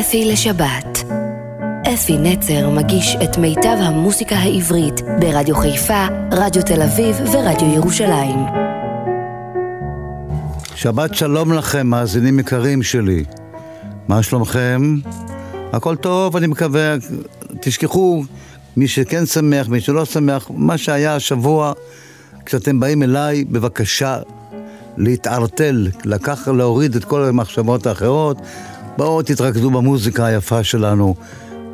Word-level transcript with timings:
אפי 0.00 0.24
לשבת. 0.24 1.04
אפי 1.94 2.18
נצר 2.18 2.70
מגיש 2.70 3.16
את 3.24 3.38
מיטב 3.38 3.76
המוסיקה 3.80 4.36
העברית 4.36 5.00
ברדיו 5.20 5.56
חיפה, 5.56 6.06
רדיו 6.32 6.62
תל 6.62 6.82
אביב 6.82 7.16
ורדיו 7.32 7.74
ירושלים. 7.74 8.38
שבת 10.74 11.14
שלום 11.14 11.52
לכם, 11.52 11.86
מאזינים 11.86 12.38
יקרים 12.38 12.82
שלי. 12.82 13.24
מה 14.08 14.22
שלומכם? 14.22 14.96
הכל 15.72 15.96
טוב, 15.96 16.36
אני 16.36 16.46
מקווה. 16.46 16.94
תשכחו, 17.60 18.24
מי 18.76 18.88
שכן 18.88 19.26
שמח, 19.26 19.68
מי 19.68 19.80
שלא 19.80 20.04
שמח, 20.04 20.50
מה 20.54 20.78
שהיה 20.78 21.14
השבוע, 21.14 21.72
כשאתם 22.46 22.80
באים 22.80 23.02
אליי, 23.02 23.44
בבקשה 23.44 24.18
להתערטל, 24.96 25.88
לקח, 26.04 26.48
להוריד 26.48 26.96
את 26.96 27.04
כל 27.04 27.24
המחשבות 27.24 27.86
האחרות. 27.86 28.36
בואו 28.98 29.22
תתרכזו 29.22 29.70
במוזיקה 29.70 30.26
היפה 30.26 30.64
שלנו, 30.64 31.14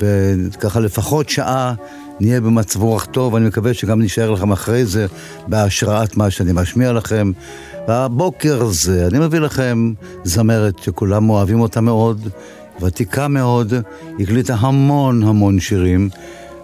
וככה 0.01 0.80
לפחות 0.80 1.28
שעה 1.28 1.74
נהיה 2.20 2.41
במצב 2.41 2.82
רוח 2.82 3.05
טוב, 3.05 3.37
אני 3.37 3.46
מקווה 3.46 3.74
שגם 3.74 4.02
נשאר 4.02 4.30
לכם 4.30 4.52
אחרי 4.52 4.87
זה 4.87 5.06
בהשראת 5.48 6.16
מה 6.16 6.30
שאני 6.30 6.52
משמיע 6.55 6.92
לכם. 6.92 7.32
והבוקר 7.88 8.62
הזה 8.62 9.06
אני 9.06 9.18
מביא 9.18 9.38
לכם 9.38 9.92
זמרת 10.24 10.79
שכולם 10.79 11.30
אוהבים 11.30 11.60
אותה 11.60 11.80
מאוד, 11.80 12.29
ותיקה 12.80 13.29
מאוד, 13.29 13.74
הקליטה 14.20 14.54
המון 14.54 15.23
המון 15.23 15.60
שירים. 15.60 16.09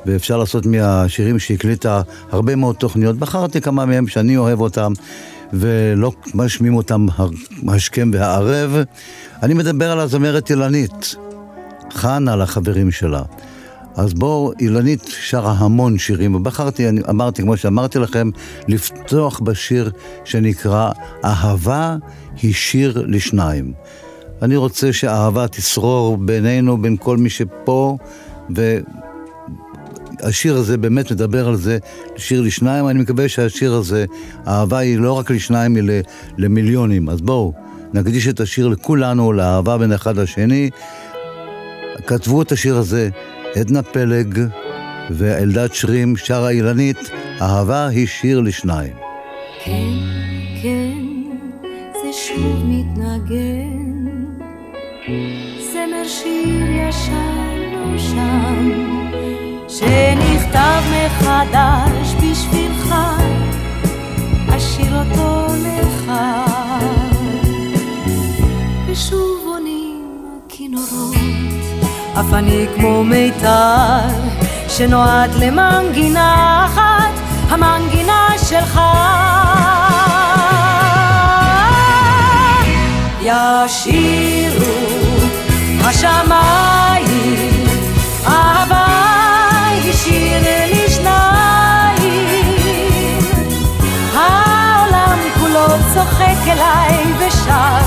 ואפשר 0.06 0.36
לעשות 0.36 0.66
מהשירים 0.66 1.38
שהקליטה 1.38 2.02
הרבה 2.30 2.56
מאוד 2.56 2.76
תוכניות. 2.76 3.16
בחרתי 3.16 3.60
כמה 3.60 3.86
מהם 3.86 4.08
שאני 4.08 4.36
אוהב 4.36 4.60
אותם, 4.60 4.92
ולא 5.52 6.12
משמיעים 6.34 6.76
אותם 6.76 7.06
השכם 7.68 8.10
והערב. 8.14 8.76
אני 9.42 9.54
מדבר 9.54 9.90
על 9.90 10.00
הזמרת 10.00 10.50
אילנית, 10.50 11.16
חנה 11.92 12.36
לחברים 12.36 12.90
שלה. 12.90 13.22
אז 13.96 14.14
בואו, 14.14 14.52
אילנית 14.60 15.04
שרה 15.20 15.52
המון 15.52 15.98
שירים, 15.98 16.34
ובחרתי, 16.34 16.88
אני 16.88 17.00
אמרתי, 17.10 17.42
כמו 17.42 17.56
שאמרתי 17.56 17.98
לכם, 17.98 18.30
לפתוח 18.68 19.40
בשיר 19.40 19.90
שנקרא 20.24 20.90
אהבה 21.24 21.96
היא 22.42 22.54
שיר 22.54 23.04
לשניים. 23.06 23.72
אני 24.42 24.56
רוצה 24.56 24.92
שאהבה 24.92 25.48
תשרור 25.48 26.16
בינינו, 26.16 26.82
בין 26.82 26.96
כל 26.96 27.16
מי 27.16 27.30
שפה, 27.30 27.96
ו... 28.56 28.78
השיר 30.22 30.56
הזה 30.56 30.78
באמת 30.78 31.12
מדבר 31.12 31.48
על 31.48 31.56
זה, 31.56 31.78
שיר 32.16 32.40
לשניים, 32.40 32.88
אני 32.88 32.98
מקווה 33.02 33.28
שהשיר 33.28 33.74
הזה, 33.74 34.04
האהבה 34.46 34.78
היא 34.78 34.98
לא 34.98 35.12
רק 35.12 35.30
לשניים, 35.30 35.76
היא 35.76 36.02
למיליונים. 36.38 37.08
אז 37.08 37.20
בואו, 37.20 37.52
נקדיש 37.94 38.28
את 38.28 38.40
השיר 38.40 38.68
לכולנו, 38.68 39.32
לאהבה 39.32 39.78
בין 39.78 39.92
אחד 39.92 40.16
לשני. 40.16 40.70
כתבו 42.06 42.42
את 42.42 42.52
השיר 42.52 42.76
הזה 42.76 43.08
עדנה 43.54 43.82
פלג 43.82 44.38
ואלדד 45.10 45.68
שרים, 45.72 46.16
שרה 46.16 46.50
אילנית, 46.50 47.10
אהבה 47.40 47.86
היא 47.86 48.06
שיר 48.06 48.40
לשניים. 48.40 48.92
כן, 49.64 49.94
כן, 50.62 51.04
זה 51.92 52.12
שוב 52.12 52.64
מתנגן, 52.64 54.06
זמר 55.72 56.08
שיר 56.08 56.70
ישן 56.70 57.60
נושן. 57.86 58.90
שנכתב 59.68 60.82
מחדש 60.90 61.99
אני 72.34 72.66
כמו 72.76 73.04
מיתר, 73.04 74.08
שנועד 74.68 75.34
למנגינה 75.34 76.66
אחת, 76.66 77.20
המנגינה 77.48 78.28
שלך. 78.48 78.80
ישירו 83.22 84.64
השמיים 85.84 87.66
אהבה 88.26 88.86
שיר 89.92 90.42
לשניים. 90.72 92.00
העולם 94.14 95.18
כולו 95.40 95.66
צוחק 95.94 96.48
אליי 96.48 97.04
ושר 97.18 97.80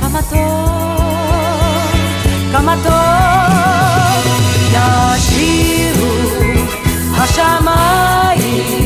כמה 0.00 0.20
טוב, 0.22 0.70
כמה 2.52 2.74
טוב. 2.84 3.49
ישירו 4.72 6.14
השמיים 7.16 8.79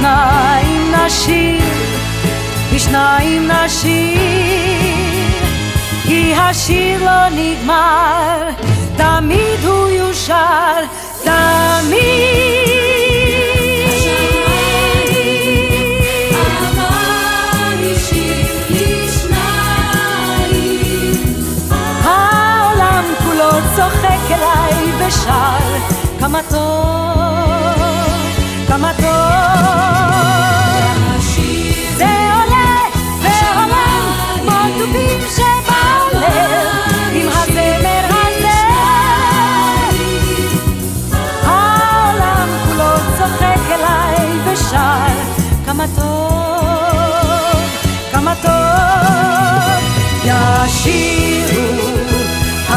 בשניים 0.00 0.92
נשיר, 0.94 1.62
בשניים 2.74 3.50
נשיר, 3.50 4.20
כי 6.02 6.34
השיר 6.34 7.04
לא 7.04 7.28
נגמר, 7.28 8.48
תמיד 8.96 9.64
הוא 9.64 9.88
יושר, 9.88 10.84
תמיד. 11.22 12.40
צוחק 23.76 24.30
אליי 24.30 25.06
ושר 25.06 25.58
כמה 26.20 26.40
טוב 26.50 26.89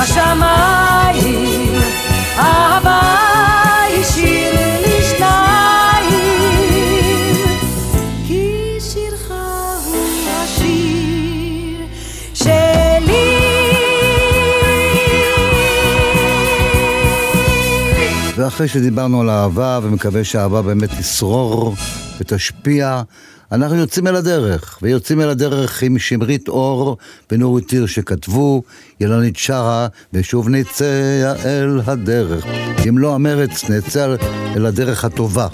השמיים 0.03 1.81
אהבה 2.37 3.13
ואחרי 18.37 18.67
שדיברנו 18.67 19.21
על 19.21 19.29
אהבה, 19.29 19.79
ומקווה 19.83 20.23
שהאהבה 20.23 20.61
באמת 20.61 20.89
תשרור 20.99 21.75
ותשפיע, 22.19 23.01
אנחנו 23.53 23.75
יוצאים 23.75 24.07
אל 24.07 24.15
הדרך, 24.15 24.79
ויוצאים 24.81 25.21
אל 25.21 25.29
הדרך 25.29 25.83
עם 25.83 25.99
שמרית 25.99 26.47
אור 26.47 26.97
ונורית 27.31 27.67
טיר 27.67 27.85
שכתבו, 27.85 28.63
ילנית 28.99 29.35
שרה, 29.37 29.87
ושוב 30.13 30.49
נצא 30.49 31.33
אל 31.45 31.81
הדרך. 31.85 32.45
אם 32.89 32.97
לא 32.97 33.15
המרץ, 33.15 33.69
נצא 33.69 34.15
אל 34.55 34.65
הדרך 34.65 35.05
הטובה. 35.05 35.47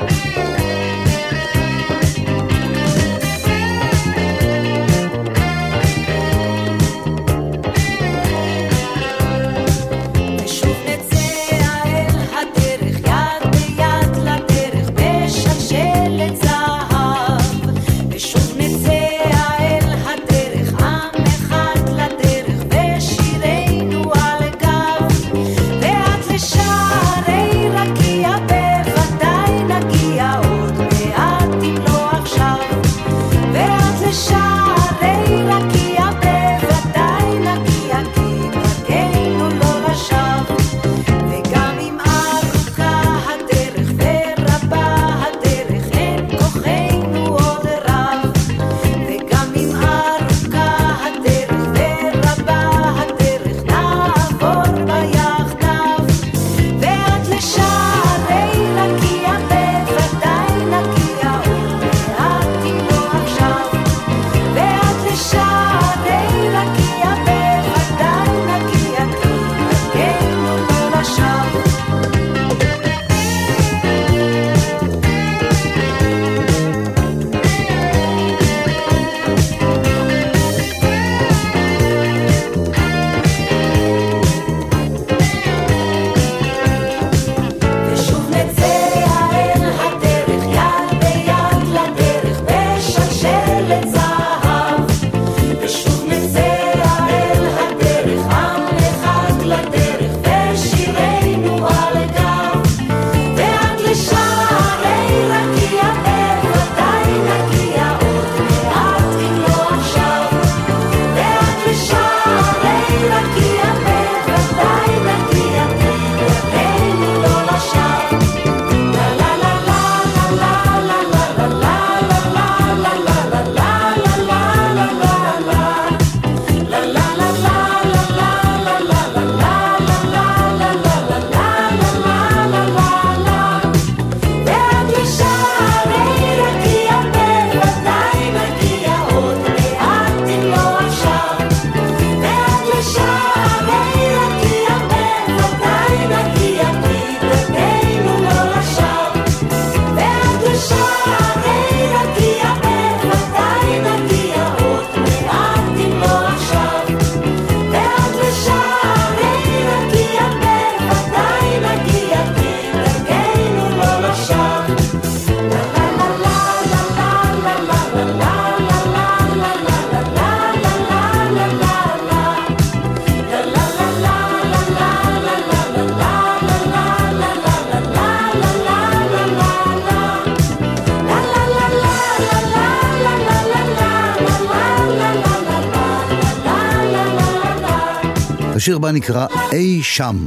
השיר 188.59 188.75
הבא 188.75 188.91
נקרא 188.91 189.27
אי 189.51 189.83
שם. 189.83 190.25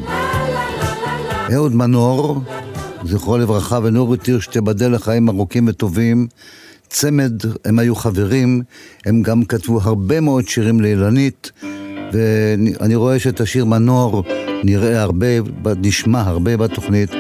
אהוד 1.53 1.75
מנור, 1.75 2.41
זכרו 3.05 3.39
לברכה, 3.39 3.79
ונורית 3.83 4.27
הירש 4.27 4.47
תיבדל 4.47 4.95
לחיים 4.95 5.29
ארוכים 5.29 5.69
וטובים. 5.69 6.27
צמד, 6.89 7.33
הם 7.65 7.79
היו 7.79 7.95
חברים, 7.95 8.63
הם 9.07 9.23
גם 9.23 9.45
כתבו 9.45 9.81
הרבה 9.83 10.21
מאוד 10.21 10.49
שירים 10.49 10.81
לאילנית, 10.81 11.51
ואני 12.13 12.95
רואה 12.95 13.19
שאת 13.19 13.41
השיר 13.41 13.65
מנור 13.65 14.25
נראה 14.65 15.03
הרבה, 15.03 15.27
נשמע 15.77 16.21
הרבה 16.21 16.57
בתוכנית, 16.57 17.11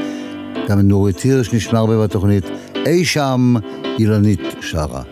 גם 0.69 0.81
נורית 0.81 1.21
הירש 1.21 1.55
נשמע 1.55 1.79
הרבה 1.79 2.05
בתוכנית. 2.05 2.45
אי 2.87 3.05
שם 3.05 3.55
אילנית 3.99 4.41
שרה. 4.61 5.12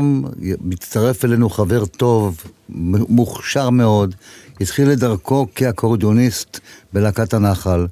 והפעם 0.00 0.24
מצטרף 0.60 1.24
אלינו 1.24 1.50
חבר 1.50 1.86
טוב, 1.86 2.44
מוכשר 3.08 3.70
מאוד, 3.70 4.14
התחיל 4.60 4.92
את 4.92 4.98
דרכו 4.98 5.46
כאקורדיוניסט 5.54 6.60
בלהקת 6.92 7.34
הנחל. 7.34 7.86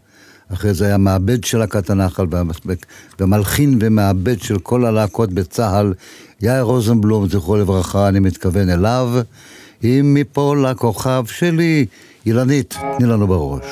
אחרי 0.52 0.74
זה 0.74 0.86
היה 0.86 0.98
מעבד 0.98 1.44
של 1.44 1.58
להקת 1.58 1.90
הנחל 1.90 2.26
ומלחין 3.20 3.78
ומעבד 3.80 4.40
של 4.40 4.58
כל 4.58 4.84
הלהקות 4.84 5.32
בצה"ל. 5.32 5.94
יאיר 6.42 6.62
רוזנבלום, 6.62 7.28
זכרו 7.28 7.56
לברכה, 7.56 8.08
אני 8.08 8.20
מתכוון 8.20 8.70
אליו. 8.70 9.08
אם 9.84 10.16
מפול 10.20 10.66
הכוכב 10.66 11.24
שלי, 11.26 11.86
אילנית, 12.26 12.76
תני 12.98 13.08
לנו 13.08 13.26
בראש. 13.26 13.64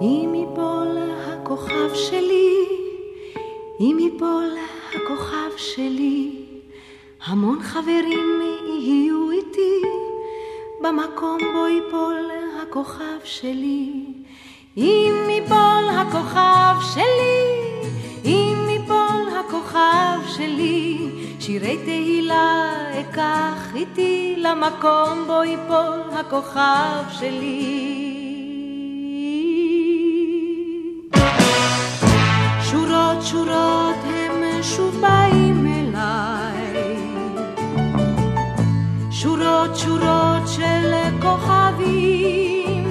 אם 0.00 0.32
מפול 0.32 0.98
הכוכב 1.26 1.94
שלי, 1.94 2.54
אם 3.80 3.96
מפול 3.98 4.50
הכוכב 4.94 5.56
שלי, 5.56 6.19
המון 7.24 7.62
חברים 7.62 8.40
יהיו 8.66 9.30
איתי 9.30 9.82
במקום 10.80 11.38
בו 11.54 11.66
ייפול 11.66 12.30
הכוכב 12.62 13.24
שלי. 13.24 14.04
אם 14.76 15.14
ייפול 15.28 15.88
הכוכב 15.96 16.74
שלי, 16.94 17.90
אם 18.24 18.68
ייפול 18.68 19.28
הכוכב 19.40 20.18
שלי, 20.36 20.98
שירי 21.40 21.78
תהילה 21.84 22.72
אקח 23.00 23.74
איתי 23.74 24.34
למקום 24.38 25.24
בו 25.26 25.42
ייפול 25.42 26.00
הכוכב 26.12 27.04
שלי. 27.10 27.86
שורות 32.70 33.22
שורות 33.22 33.96
הם 34.04 34.62
שוב 34.62 35.00
באים 35.00 35.60
שורות 39.22 39.76
שורות 39.76 40.48
של 40.48 40.92
כוכבים. 41.20 42.84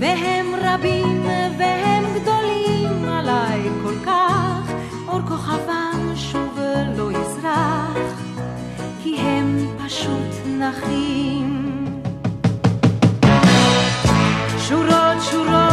והם 0.00 0.46
רבים 0.62 1.26
והם 1.58 2.04
גדולים 2.20 3.08
עליי 3.08 3.68
כל 3.82 3.94
כך 4.06 4.72
אור 5.08 5.20
כוכבם 5.28 6.12
שוב 6.16 6.58
לא 6.96 7.10
יזרח 7.12 8.22
כי 9.02 9.16
הם 9.18 9.66
פשוט 9.84 10.46
נחים. 10.46 11.74
שורות 14.58 15.22
שורות 15.30 15.67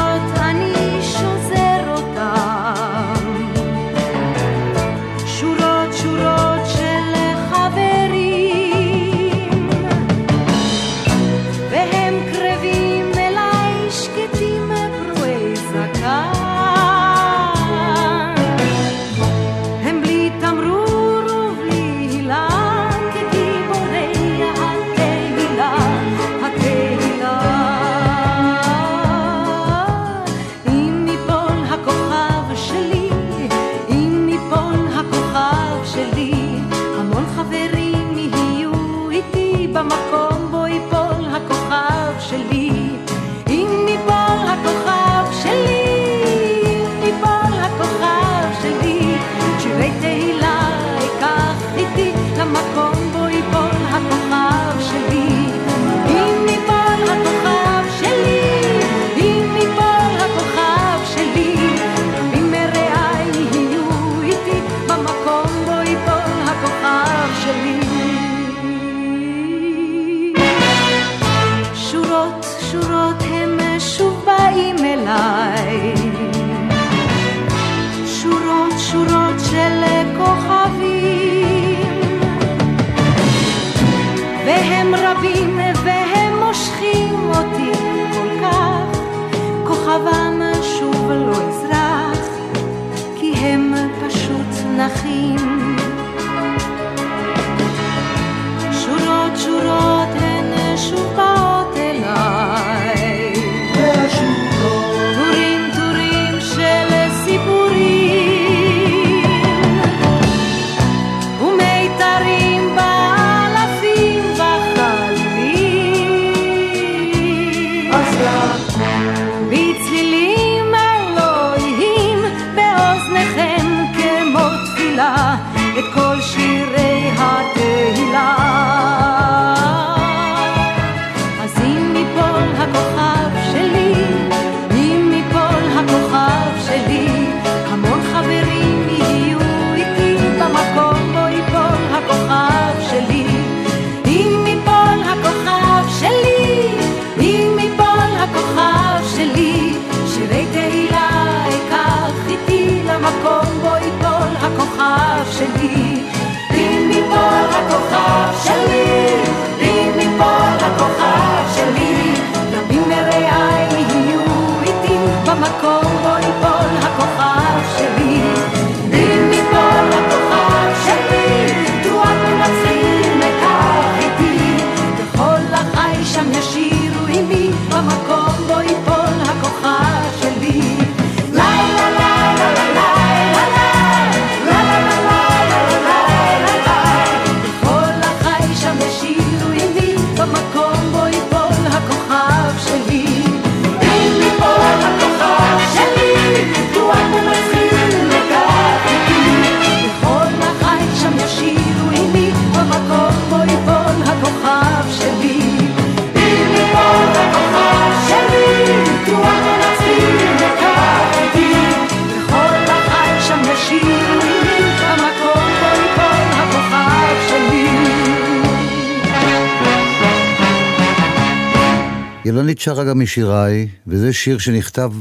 לא 222.35 222.39
אילנית 222.39 222.59
שרה 222.59 222.83
גם 222.83 222.99
משיריי, 222.99 223.67
וזה 223.87 224.13
שיר 224.13 224.37
שנכתב, 224.37 224.91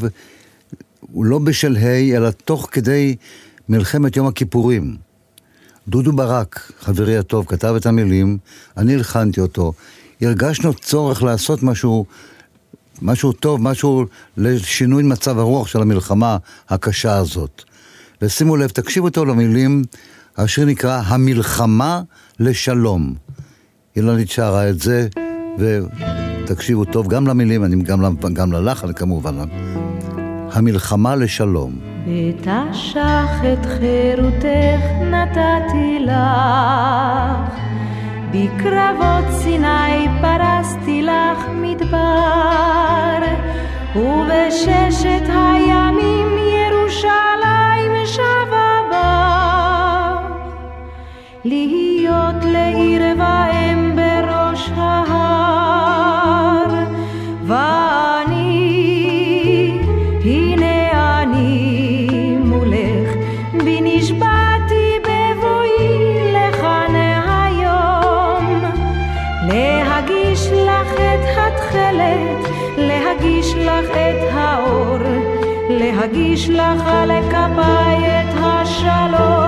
הוא 1.01 1.25
לא 1.25 1.39
בשלהי, 1.39 2.17
אלא 2.17 2.31
תוך 2.31 2.69
כדי 2.73 3.17
מלחמת 3.69 4.17
יום 4.17 4.27
הכיפורים. 4.27 4.97
דודו 5.89 6.13
ברק, 6.13 6.73
חברי 6.81 7.17
הטוב, 7.17 7.47
כתב 7.49 7.75
את 7.77 7.87
המילים, 7.87 8.39
אני 8.77 8.95
הלחנתי 8.95 9.41
אותו. 9.41 9.73
הרגשנו 10.21 10.75
צורך 10.75 11.23
לעשות 11.23 11.63
משהו, 11.63 12.07
משהו 13.03 13.33
טוב, 13.33 13.63
משהו 13.63 14.07
לשינוי 14.37 15.03
מצב 15.03 15.39
הרוח 15.39 15.67
של 15.67 15.83
המלחמה 15.83 16.37
הקשה 16.69 17.17
הזאת. 17.17 17.63
ושימו 18.23 18.57
לב, 18.57 18.69
תקשיבו 18.69 19.11
טוב 19.11 19.27
למילים, 19.27 19.83
השיר 20.37 20.65
נקרא 20.65 21.03
המלחמה 21.07 22.03
לשלום. 22.41 23.15
אילנית 23.97 24.29
לא 24.29 24.35
שרה 24.35 24.71
את 24.71 24.81
זה, 24.81 25.09
ו... 25.59 25.81
תקשיבו 26.47 26.85
טוב 26.85 27.09
גם 27.09 27.27
למילים, 27.27 27.65
אני 27.65 27.77
גם, 27.83 28.17
גם 28.35 28.53
ללחן 28.53 28.93
כמובן. 28.93 29.35
המלחמה 30.53 31.17
לשלום. 31.17 31.73
את 32.05 32.47
השח, 32.47 33.31
את 33.53 33.67
חירותך 33.67 34.85
נתתי 35.01 35.99
לך, 36.01 37.55
בקרבות 38.31 39.25
סיני 39.43 40.09
פרסתי 40.21 41.03
לך 41.03 41.47
מדבר, 41.55 43.19
ובששת 43.97 45.29
הימים 45.29 46.29
ירושלים 46.39 47.93
שבה 48.07 48.81
בך, 48.91 50.31
להיות 51.45 52.45
לעיר 52.45 53.03
ואם 53.19 53.97
בראש 53.97 54.71
ההר. 54.77 55.34
אגיש 76.05 76.49
לך 76.49 76.85
לכפיי 77.07 78.21
את 78.21 78.35
השלום. 78.37 79.44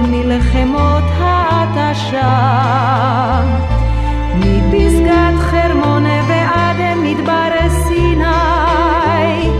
מלחמות 0.00 1.04
ההתשה 1.18 2.36
מפסגת 4.34 5.38
חרמון 5.38 6.04
ועד 6.28 6.76
מדבר 7.02 7.68
סיני 7.68 9.50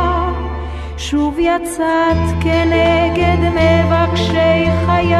שוב 0.97 1.39
יצאת 1.39 2.17
כנגד 2.41 3.37
מבקשי 3.39 4.69
חיי 4.85 5.15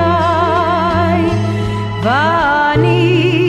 ואני 2.04 3.45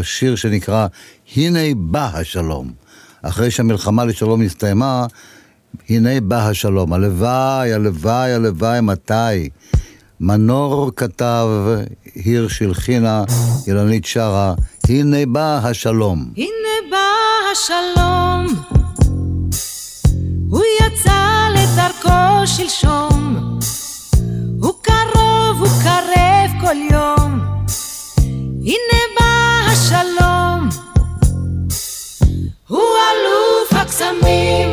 השיר 0.00 0.36
שנקרא 0.36 0.86
"הנה 1.36 1.74
בא 1.76 2.10
השלום". 2.14 2.72
אחרי 3.22 3.50
שהמלחמה 3.50 4.04
לשלום 4.04 4.42
הסתיימה, 4.42 5.06
הנה 5.88 6.20
בא 6.20 6.48
השלום. 6.48 6.92
הלוואי, 6.92 7.72
הלוואי, 7.72 8.32
הלוואי, 8.32 8.80
מתי? 8.80 9.48
מנור 10.20 10.90
כתב, 10.96 11.46
הירש 12.14 12.62
הלחינה, 12.62 13.24
אילנית 13.66 14.04
שרה, 14.04 14.54
הנה 14.88 15.26
בא 15.26 15.60
השלום. 15.64 16.32
הנה 16.36 16.90
בא 16.90 17.06
השלום, 17.52 18.46
הוא 20.50 20.62
יצא 20.80 21.46
לדרכו 21.54 22.46
שלשום, 22.46 23.36
הוא 24.60 24.74
קרוב, 24.82 25.58
הוא 25.60 25.68
קרב 25.82 26.50
כל 26.60 26.76
יום. 26.90 27.40
הנה 28.62 29.00
בא 29.20 29.49
השלום, 29.72 30.68
הוא 32.68 32.80
אלוף 32.80 33.72
הקסמים, 33.72 34.70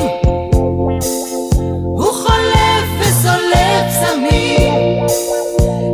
הוא 1.83 2.13
חולף 2.13 2.87
וסולף 2.99 3.85
סמים, 4.01 4.73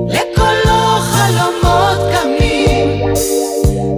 לקולו 0.10 1.00
חלומות 1.00 1.98
קמים. 2.13 3.13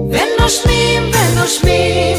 ונושמים 0.09 1.11
ונושמים 1.13 2.17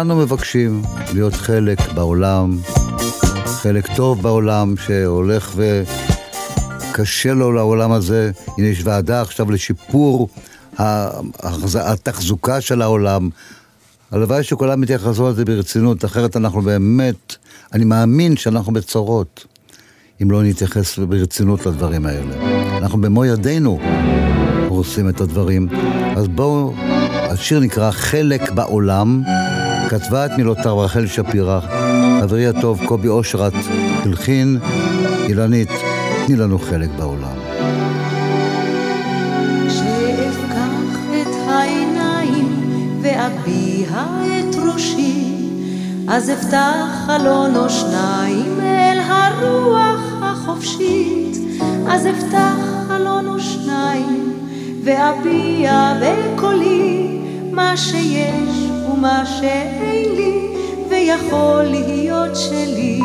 וכולנו 0.00 0.22
מבקשים 0.22 0.82
להיות 1.14 1.34
חלק 1.34 1.92
בעולם, 1.92 2.58
חלק 3.46 3.86
טוב 3.96 4.22
בעולם 4.22 4.74
שהולך 4.76 5.54
וקשה 5.56 7.34
לו 7.34 7.52
לעולם 7.52 7.92
הזה. 7.92 8.30
הנה 8.58 8.66
יש 8.66 8.80
ועדה 8.84 9.20
עכשיו 9.20 9.50
לשיפור 9.50 10.28
התחזוקה 10.78 12.60
של 12.60 12.82
העולם. 12.82 13.28
הלוואי 14.10 14.42
שכולם 14.42 14.82
יתייחסו 14.82 15.28
לזה 15.28 15.44
ברצינות, 15.44 16.04
אחרת 16.04 16.36
אנחנו 16.36 16.62
באמת, 16.62 17.36
אני 17.72 17.84
מאמין 17.84 18.36
שאנחנו 18.36 18.72
בצרות, 18.72 19.44
אם 20.22 20.30
לא 20.30 20.42
נתייחס 20.42 20.98
ברצינות 20.98 21.66
לדברים 21.66 22.06
האלה. 22.06 22.34
אנחנו 22.78 23.00
במו 23.00 23.24
ידינו 23.24 23.80
הורסים 24.68 25.08
את 25.08 25.20
הדברים. 25.20 25.68
אז 26.16 26.28
בואו, 26.28 26.74
השיר 27.12 27.60
נקרא 27.60 27.90
חלק 27.90 28.50
בעולם, 28.50 29.22
כתבה 29.88 30.26
את 30.26 30.30
מילותיו 30.36 30.78
רחל 30.78 31.06
שפירא, 31.06 31.60
חברי 32.20 32.46
הטוב 32.46 32.80
קובי 32.86 33.08
אושרת 33.08 33.52
הלחין, 34.04 34.58
אילנית, 35.28 35.70
תני 36.26 36.36
לנו 36.36 36.58
חלק 36.58 36.90
בעולם. 36.98 37.50
ואביע 43.02 43.88
את 44.40 44.56
ראשי, 44.72 45.34
אז 46.08 46.30
אפתח 46.30 46.86
חלון 47.06 47.56
או 47.56 47.70
שניים 47.70 48.60
אל 48.60 48.98
הרוח 48.98 50.00
החופשית, 50.22 51.36
אז 51.88 52.06
אפתח 52.06 52.54
חלון 52.88 53.28
או 53.28 53.40
שניים 53.40 54.32
ואביע 54.84 55.94
בקולי 56.00 57.18
מה 57.52 57.76
שיש 57.76 58.69
ומה 58.92 59.26
שאין 59.26 60.14
לי 60.16 60.48
ויכול 60.88 61.62
להיות 61.62 62.36
שלי. 62.36 63.00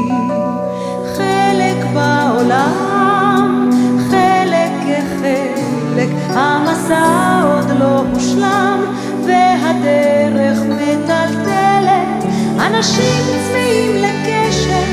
חלק 1.17 1.85
בעולם, 1.93 3.69
חלק 4.09 4.71
כחלק, 4.81 6.09
המסע 6.29 7.41
עוד 7.43 7.79
לא 7.79 8.03
מושלם 8.03 8.79
והדרך 9.25 10.59
מטלטלת. 10.59 12.23
אנשים 12.59 13.23
צמאים 13.47 13.95
לקשר, 13.95 14.85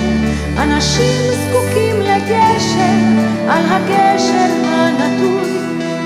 אנשים 0.59 1.23
זקוקים 1.33 1.97
לגשר, 2.01 3.23
על 3.49 3.63
הגשר 3.69 4.53
הנטוי 4.65 5.52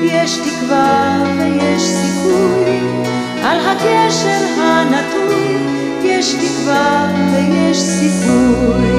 יש 0.02 0.36
תקווה 0.36 1.22
ויש 1.38 1.82
סיכוי, 1.82 2.80
על 3.44 3.58
הגשר 3.60 4.46
הנטוי 4.58 5.56
יש 6.02 6.34
תקווה 6.34 7.12
ויש 7.32 7.78
סיכוי. 7.78 8.90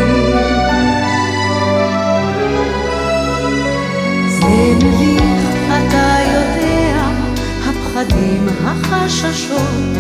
זה 4.29 4.75
מביך, 4.75 5.49
אתה 5.67 6.17
יודע, 6.33 7.03
הפחדים, 7.65 8.47
החששות, 8.65 9.97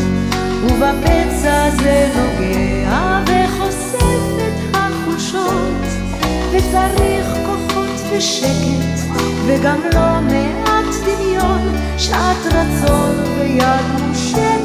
ובפצע 0.63 1.69
זה 1.69 2.09
נוגע 2.15 3.19
וחושף 3.25 4.37
את 4.37 4.75
החולשות, 4.75 5.85
וצריך 6.51 7.27
כוחות 7.45 8.01
ושקט, 8.11 8.99
וגם 9.45 9.79
לא 9.93 10.21
מעט 10.21 10.66
דמיון, 11.07 11.75
שעת 11.97 12.45
רצון 12.45 13.15
ויד 13.39 13.85
מושטת, 14.07 14.61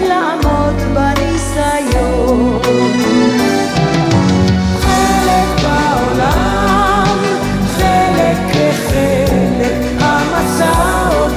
לעמוד 0.00 0.74
בניסיון. 0.94 2.60
בעולם, 5.62 7.18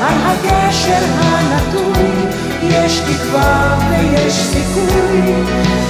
על 0.01 0.17
הגשר 0.25 1.05
הנטוי 1.19 2.16
יש 2.85 2.99
תקווה 2.99 3.79
ויש 3.89 4.33
סיכוי, 4.33 5.33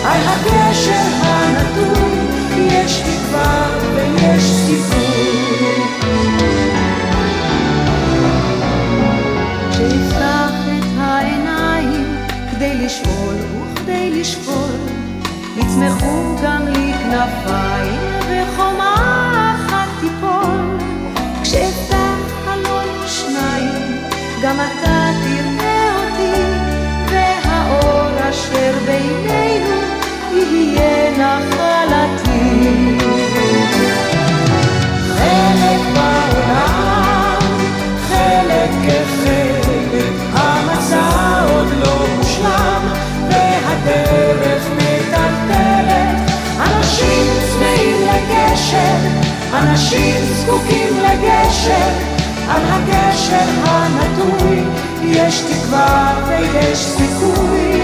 על 0.05 0.21
הגשר 0.25 1.07
הנטוי 1.21 2.19
יש 2.55 3.01
תקווה 3.01 3.67
ויש 3.95 4.43
סיכוי. 4.43 5.83
שיפתח 9.71 10.51
את 10.79 10.83
העיניים 10.97 12.17
כדי 12.51 12.75
לשאול 12.85 13.35
וכדי 13.73 14.19
לשקול, 14.19 14.75
יצמחו 15.57 16.35
גם 16.43 16.67
לי 16.67 16.93
כנפיים 16.93 17.99
וחומה 18.29 19.55
אחת 19.55 19.87
תיפול. 19.99 20.77
כשאפתח 21.43 22.17
חלון 22.45 23.07
שניים, 23.07 23.97
גם 24.43 24.55
אתה 24.55 24.96
אשר 28.57 28.77
בינינו 28.85 29.75
יהיה 30.33 31.11
נחלתי. 31.11 32.97
חלק 35.17 35.81
בעולם, 35.93 37.39
חלק 38.09 38.69
כחלק, 38.83 40.11
המסע 40.33 41.43
עוד 41.53 41.67
לא 41.79 42.05
מושלם, 42.17 42.81
והדרך 43.29 44.63
מטלטלת. 44.75 46.31
אנשים 46.59 47.25
צמאים 47.49 47.95
לגשר, 48.01 48.97
אנשים 49.53 50.25
זקוקים 50.33 50.99
לגשר, 50.99 51.91
על 52.49 52.61
הגשר 52.65 53.49
הנטוי 53.63 54.63
יש 55.03 55.41
תקווה 55.41 56.13
ויש 56.27 56.77
סיכוי, 56.77 57.76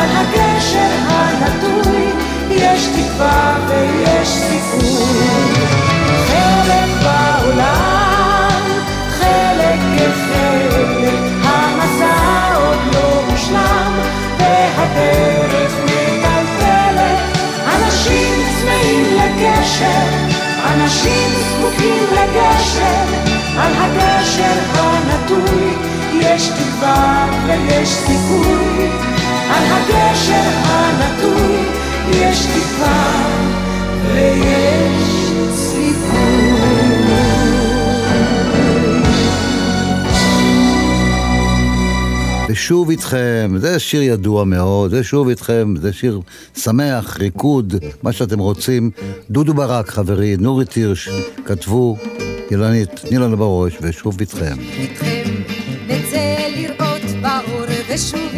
על 0.00 0.08
הגשר 0.12 0.90
הנטוי 1.08 2.12
יש 2.50 2.86
תקווה 2.86 3.56
ויש 3.68 4.28
סיכוי. 4.28 5.20
חלק 6.26 7.02
בעולם, 7.02 8.60
חלק 9.18 9.80
כחלק, 9.96 11.18
המסע 11.42 12.54
עוד 12.56 12.78
לא 12.94 13.22
מושלם, 13.30 13.92
והדרך 14.38 15.72
מטלטלת. 15.84 17.18
אנשים 17.76 18.42
צמאים 18.60 19.04
לגשר, 19.16 20.08
אנשים 20.74 21.30
זקוקים 21.34 22.04
לגשר, 22.12 23.04
על 23.58 23.72
הגשר 23.76 24.60
הנטוי 24.74 25.74
יש 26.20 26.48
תקווה 26.48 27.26
ויש 27.46 27.88
סיכוי, 27.88 28.88
על 29.50 29.64
הגשר 29.66 30.50
הנטוי 30.64 31.62
יש 32.10 32.46
תקווה 32.46 33.26
ויש 34.12 35.10
ושוב 42.50 42.90
איתכם, 42.90 43.52
זה 43.56 43.78
שיר 43.78 44.02
ידוע 44.02 44.44
מאוד, 44.44 44.90
זה 44.90 45.04
שוב 45.04 45.28
איתכם, 45.28 45.74
זה 45.80 45.92
שיר 45.92 46.20
שמח, 46.56 47.16
ריקוד, 47.16 47.74
מה 48.02 48.12
שאתם 48.12 48.38
רוצים. 48.38 48.90
דודו 49.30 49.54
ברק, 49.54 49.90
חברי, 49.90 50.36
נורי 50.36 50.64
תירש, 50.64 51.08
כתבו, 51.44 51.96
אילנית, 52.50 52.90
תני 52.94 53.18
לנו 53.18 53.36
בראש, 53.36 53.78
ושוב 53.82 54.20
איתכם. 54.20 54.56
איתכם 54.58 55.30
נצא 55.88 56.36
לראות 56.56 57.22
באור 57.22 57.64
ושוב 57.94 58.29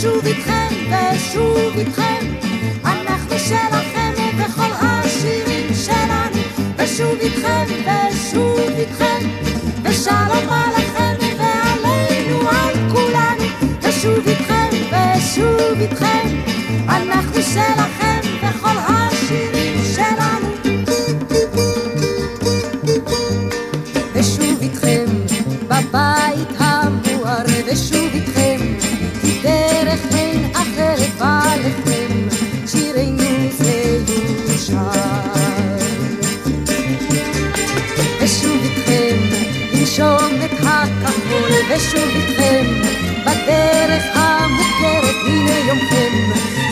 ושוב 0.00 0.26
איתכם, 0.26 0.68
ושוב 0.90 1.78
איתכם, 1.78 2.26
אנחנו 2.84 3.38
שלכם 3.38 4.12
בכל 4.38 4.72
השירים 4.80 5.74
שלנו, 5.74 6.42
ושוב 6.76 7.18
איתכם, 7.20 7.64
ושוב 7.84 8.70
איתכם, 8.78 9.28
ושלום 9.82 10.48
עליכם 10.48 11.14
ועלינו 11.38 12.48
על 12.48 12.90
כולנו, 12.92 13.44
ושוב 13.82 14.28
איתכם, 14.28 14.68
ושוב 14.90 15.80
איתכם, 15.80 16.28
אנחנו 16.88 17.42
שלכם 17.42 17.99
לנשום 40.00 40.40
את 40.44 40.50
הכחול 40.62 41.50
ושוב 41.68 42.08
איתכם 42.14 42.64
בדרך 43.22 44.04
המוכרת 44.14 45.14
הנה 45.26 45.58
יומכם 45.58 46.12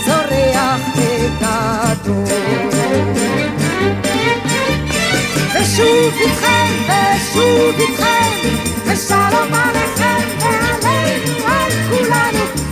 זורח 0.06 0.80
בגדול 0.96 2.24
ושוב 5.54 6.14
איתכם 6.20 6.66
ושוב 6.88 7.74
איתכם 7.78 8.48
ושלום 8.86 9.54
עליכם 9.54 10.28
ועלינו 10.40 11.46
על 11.46 11.72
כולנו 11.88 12.67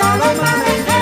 ושלום 0.00 0.40
עליכם 0.46 0.99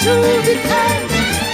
ושוב 0.00 0.46
איתכם, 0.48 1.06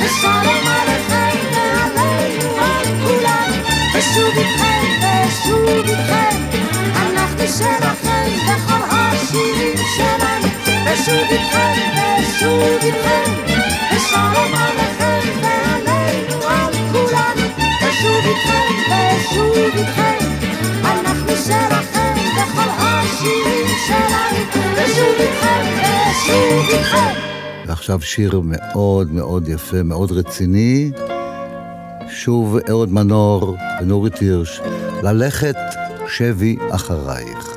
ושלום 0.04 0.66
עליכם 0.68 1.36
ועלינו 1.52 2.56
על 2.58 2.84
כולם, 3.04 3.50
ושוב 3.94 4.38
איתכם, 4.38 4.84
ושוב 5.00 5.68
איתכם, 5.88 6.36
אנחנו 6.96 7.44
שלכם 7.46 8.30
בכל 8.46 8.82
השירים 8.90 9.76
שלנו, 9.96 10.48
ושוב 10.84 11.30
איתכם, 11.30 11.72
ושוב 12.18 12.78
איתכם, 12.82 13.32
ושלום 13.96 14.54
עליכם 14.54 15.28
ועלינו 15.42 16.48
על 16.48 16.72
כולנו, 16.92 17.48
ושוב 17.82 18.26
איתכם, 18.26 18.74
ושוב 18.90 19.56
איתכם, 19.56 20.18
אנחנו 20.84 21.36
שלכם 21.36 22.14
בכל 22.36 22.70
השירים 22.78 23.66
שלנו, 23.86 24.64
ושוב 24.74 25.20
איתכם, 25.20 25.64
ושוב 26.10 26.70
איתכם. 26.70 27.33
ועכשיו 27.84 28.00
שיר 28.00 28.40
מאוד 28.44 29.12
מאוד 29.12 29.48
יפה, 29.48 29.82
מאוד 29.82 30.12
רציני. 30.12 30.90
שוב 32.08 32.58
אהוד 32.70 32.92
מנור 32.92 33.56
ונורית 33.80 34.18
הירש, 34.18 34.60
ללכת 35.02 35.56
שבי 36.08 36.56
אחרייך. 36.70 37.56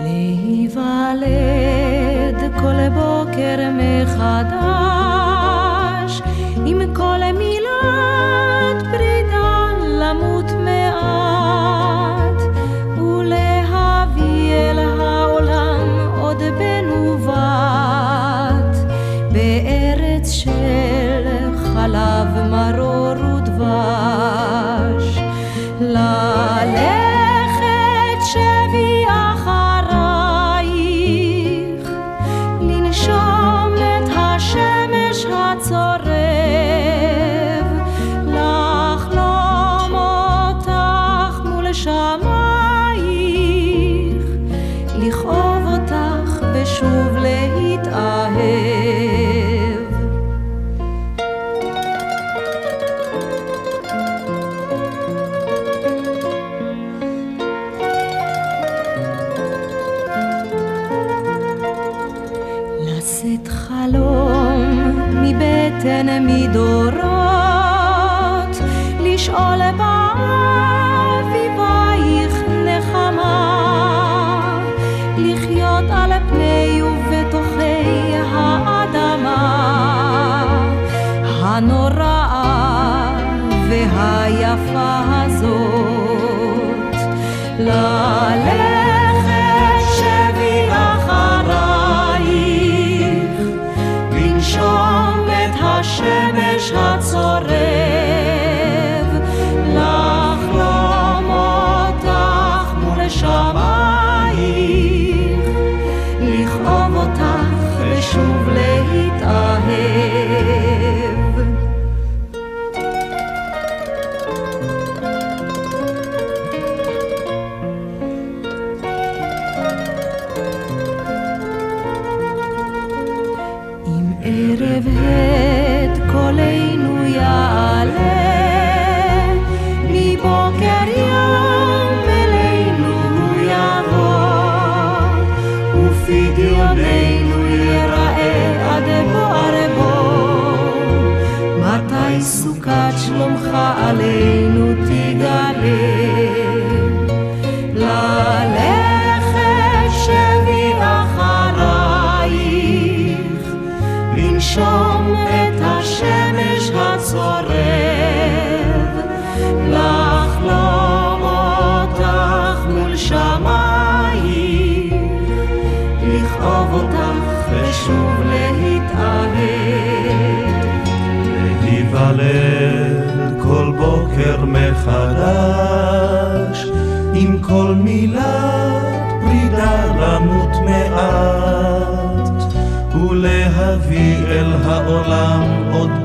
להיוולד 0.00 0.76
כל 2.60 2.88
בוקר 2.94 3.56
מחדש, 3.74 4.52
עם 6.66 6.94
כל 6.94 7.20
מילת 7.38 8.82
פרידה 8.92 9.70
למות 10.00 10.50
מעט, 10.64 11.77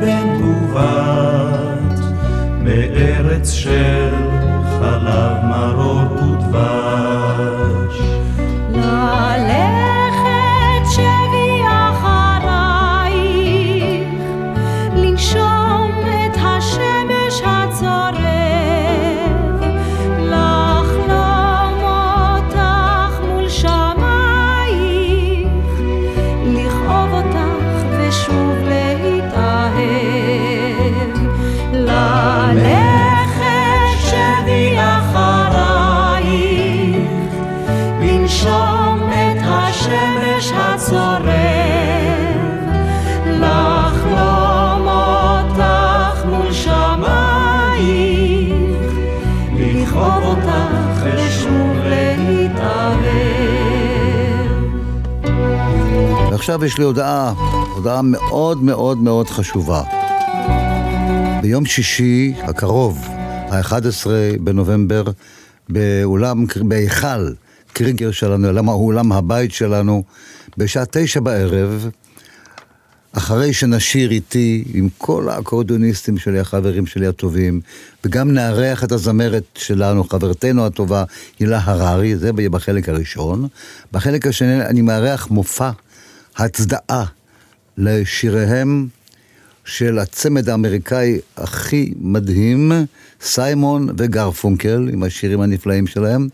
העולם 0.07 0.32
ועכשיו 56.43 56.65
יש 56.65 56.77
לי 56.77 56.83
הודעה, 56.83 57.33
הודעה 57.75 58.01
מאוד 58.01 58.63
מאוד 58.63 58.97
מאוד 58.97 59.29
חשובה. 59.29 59.83
ביום 61.41 61.65
שישי 61.65 62.33
הקרוב, 62.37 63.07
ה-11 63.49 64.07
בנובמבר, 64.39 65.03
באולם, 65.69 66.45
בהיכל 66.55 67.33
קריגר 67.73 68.11
שלנו, 68.11 68.71
הוא 68.71 68.85
אולם 68.85 69.11
הבית 69.11 69.51
שלנו, 69.51 70.03
בשעה 70.57 70.83
תשע 70.91 71.19
בערב, 71.19 71.89
אחרי 73.13 73.53
שנשיר 73.53 74.11
איתי 74.11 74.63
עם 74.73 74.87
כל 74.97 75.29
האקורדיוניסטים 75.29 76.17
שלי, 76.17 76.39
החברים 76.39 76.85
שלי 76.85 77.07
הטובים, 77.07 77.61
וגם 78.05 78.31
נארח 78.31 78.83
את 78.83 78.91
הזמרת 78.91 79.43
שלנו, 79.55 80.03
חברתנו 80.03 80.65
הטובה, 80.65 81.03
הילה 81.39 81.61
הררי, 81.63 82.17
זה 82.17 82.33
בחלק 82.33 82.89
הראשון. 82.89 83.47
בחלק 83.91 84.27
השני 84.27 84.61
אני 84.61 84.81
מארח 84.81 85.27
מופע 85.31 85.71
הצדעה 86.38 87.05
לשיריהם 87.77 88.88
של 89.65 89.99
הצמד 89.99 90.49
האמריקאי 90.49 91.19
הכי 91.38 91.93
מדהים, 91.97 92.71
סיימון 93.21 93.89
וגרפונקל, 93.97 94.89
עם 94.93 95.03
השירים 95.03 95.41
הנפלאים 95.41 95.88
שלהם. 95.88 96.27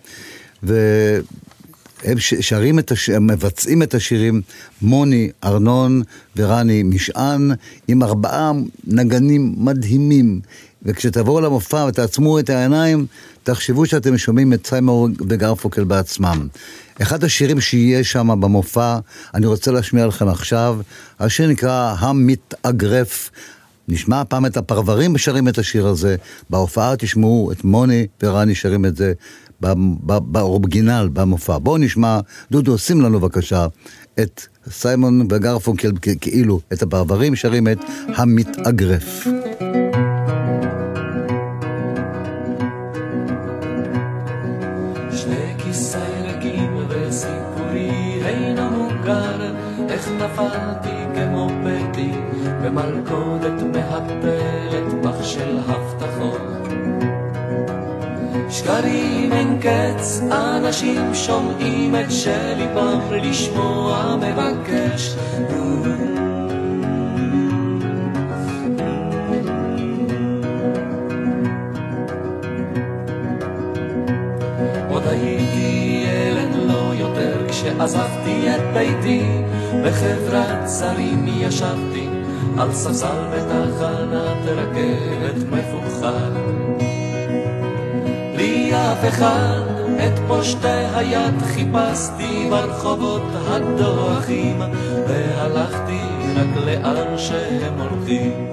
והם 0.63 2.17
שרים 2.19 2.79
את 2.79 2.91
הש... 2.91 3.09
הם 3.09 3.27
מבצעים 3.27 3.83
את 3.83 3.93
השירים 3.93 4.41
מוני, 4.81 5.29
ארנון 5.43 6.01
ורני 6.35 6.83
משען, 6.83 7.51
עם 7.87 8.03
ארבעה 8.03 8.51
נגנים 8.87 9.55
מדהימים. 9.57 10.41
וכשתבואו 10.83 11.41
למופע 11.41 11.85
ותעצמו 11.89 12.39
את 12.39 12.49
העיניים, 12.49 13.05
תחשבו 13.43 13.85
שאתם 13.85 14.17
שומעים 14.17 14.53
את 14.53 14.67
סיימון 14.67 15.13
וגרפונקל 15.29 15.83
בעצמם. 15.83 16.47
אחד 17.01 17.23
השירים 17.23 17.61
שיהיה 17.61 18.03
שם 18.03 18.41
במופע, 18.41 18.97
אני 19.33 19.45
רוצה 19.45 19.71
להשמיע 19.71 20.07
לכם 20.07 20.27
עכשיו, 20.27 20.79
השיר 21.19 21.47
נקרא 21.47 21.95
המתאגרף. 21.99 23.31
נשמע 23.87 24.23
פעם 24.29 24.45
את 24.45 24.57
הפרברים 24.57 25.17
שרים 25.17 25.47
את 25.47 25.57
השיר 25.57 25.87
הזה, 25.87 26.15
בהופעה 26.49 26.95
תשמעו 26.95 27.51
את 27.51 27.63
מוני 27.63 28.07
ורני 28.23 28.55
שרים 28.55 28.85
את 28.85 28.97
זה 28.97 29.13
באורגינל, 30.21 31.09
במופע. 31.13 31.57
בואו 31.57 31.77
נשמע, 31.77 32.19
דודו, 32.51 32.77
שים 32.77 33.01
לנו 33.01 33.19
בבקשה 33.19 33.67
את 34.19 34.41
סיימון 34.69 35.27
וגרפונקל 35.29 35.91
כאילו, 36.21 36.59
את 36.73 36.81
הפרברים 36.81 37.35
שרים 37.35 37.67
את 37.67 37.79
המתאגרף. 38.07 39.27
שקרים 58.69 59.33
אין 59.33 59.59
קץ, 59.61 60.21
אנשים 60.31 61.15
שומעים 61.15 61.95
את 61.95 62.11
שליבם 62.11 62.99
לשמוע 63.11 64.15
מבקש. 64.15 65.15
עוד 74.89 75.03
הייתי 75.07 76.05
ילד 76.05 76.55
לא 76.67 76.93
יותר 76.93 77.47
כשעזבתי 77.49 78.55
את 78.55 78.61
ביתי 78.73 79.23
בחברת 79.85 80.69
שרים 80.79 81.25
ישבתי 81.27 82.09
על 82.57 82.73
ספסל 82.73 83.23
בתחנת 83.33 84.45
רכבת 84.45 85.43
מפוחד. 85.51 86.68
אף 88.99 89.07
אחד 89.07 89.61
את 90.05 90.19
פושטי 90.27 90.67
היד 90.95 91.41
חיפשתי 91.41 92.47
ברחובות 92.49 93.21
הדוחים 93.47 94.61
והלכתי 95.07 96.01
רק 96.35 96.63
לאן 96.65 97.17
שהם 97.17 97.73
הולכים. 97.79 98.51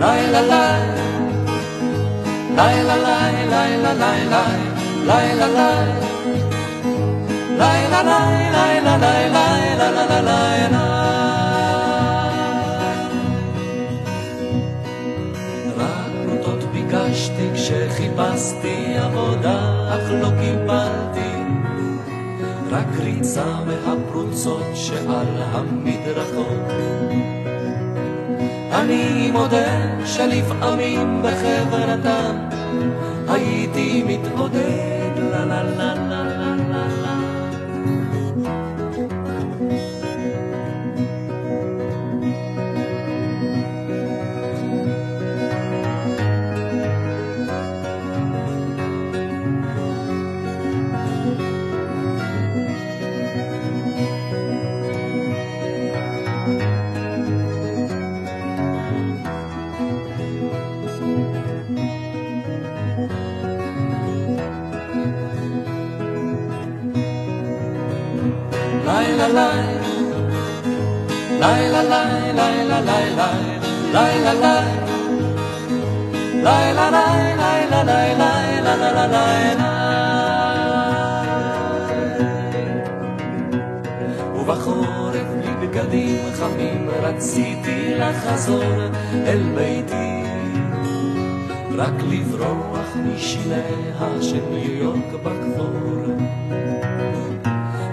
לילה 0.00 0.40
לילה 0.42 0.94
לילה 2.56 2.96
לילה 2.96 3.92
לילה 3.92 3.92
לילה 3.94 4.46
לילה 5.06 5.46
לילה 7.58 8.02
לילה 8.02 8.96
לילה 8.96 8.96
לילה 8.96 9.90
לילה 9.90 10.20
לילה 10.20 10.99
עבודה 18.98 19.58
אך 19.88 20.10
לא 20.22 20.28
קיבלתי. 20.40 21.30
רק 22.70 22.86
ריצה 22.98 23.44
מהפרוצות 23.66 24.66
שעל 24.74 25.26
המדרכות. 25.52 26.72
אני 28.72 29.30
מודה 29.32 30.06
שלפעמים 30.06 31.22
בחברתם 31.22 32.36
הייתי 33.28 34.02
מתעודד 34.06 35.18
לה 35.30 35.44
לה 35.44 35.62
לה 35.62 36.09
ובחורף 84.34 85.26
בלי 85.40 85.66
בגדים 85.66 86.18
חמים 86.34 86.90
רציתי 87.02 87.94
לחזור 87.98 88.62
אל 89.26 89.42
ביתי. 89.54 90.20
רק 91.76 91.94
לברוח 92.10 92.96
משיניה 92.96 94.20
של 94.20 94.40
ניו 94.50 94.72
יורק 94.72 95.12
בכפור 95.22 95.70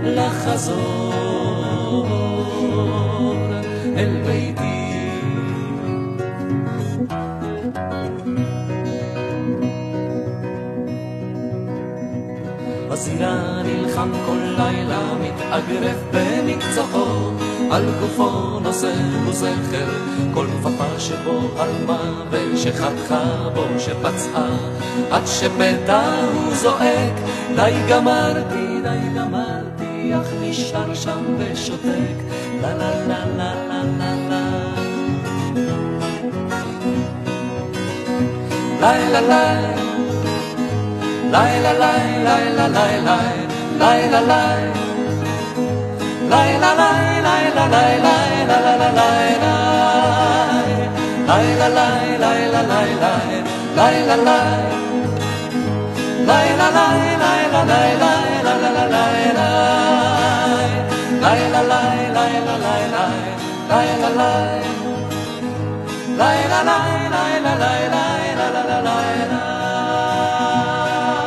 לחזור 0.04 1.18
אל 3.98 4.22
ביתי 4.26 4.77
מתאגרף 15.68 15.98
במקצועו, 16.14 17.32
על 17.72 17.86
גופו 18.00 18.60
נושא 18.60 18.94
הוא 19.26 19.34
זכר, 19.34 19.88
כל 20.34 20.46
כפפה 20.48 21.00
שבו 21.00 21.50
עלמה 21.60 22.24
ושחתכה 22.30 23.50
בו 23.54 23.66
שפצעה, 23.80 24.50
עד 25.12 25.28
שפתע 25.28 26.02
הוא 26.34 26.54
זועק, 26.54 27.14
די 27.56 27.74
גמרתי, 27.90 28.82
די 28.84 29.20
גמרתי, 29.20 30.14
אך 30.16 30.28
נשאר 30.42 30.96
שם 30.96 31.36
ושותק, 31.38 32.18
לה 32.62 32.74
לה 32.74 33.06
לה 33.08 33.26
לה 33.38 33.54
לה 33.68 33.84
לה 34.00 34.16
לה. 34.30 34.44
לילה 38.82 39.22
לילה 39.22 39.78
לילה 41.32 41.74
לילה 41.74 42.68
לילה 42.68 42.68
לילה 42.68 43.18
לילה 43.78 43.78
לילה 43.80 44.22
לילה 44.22 44.22
לילה 44.22 44.22
לילה 44.22 44.67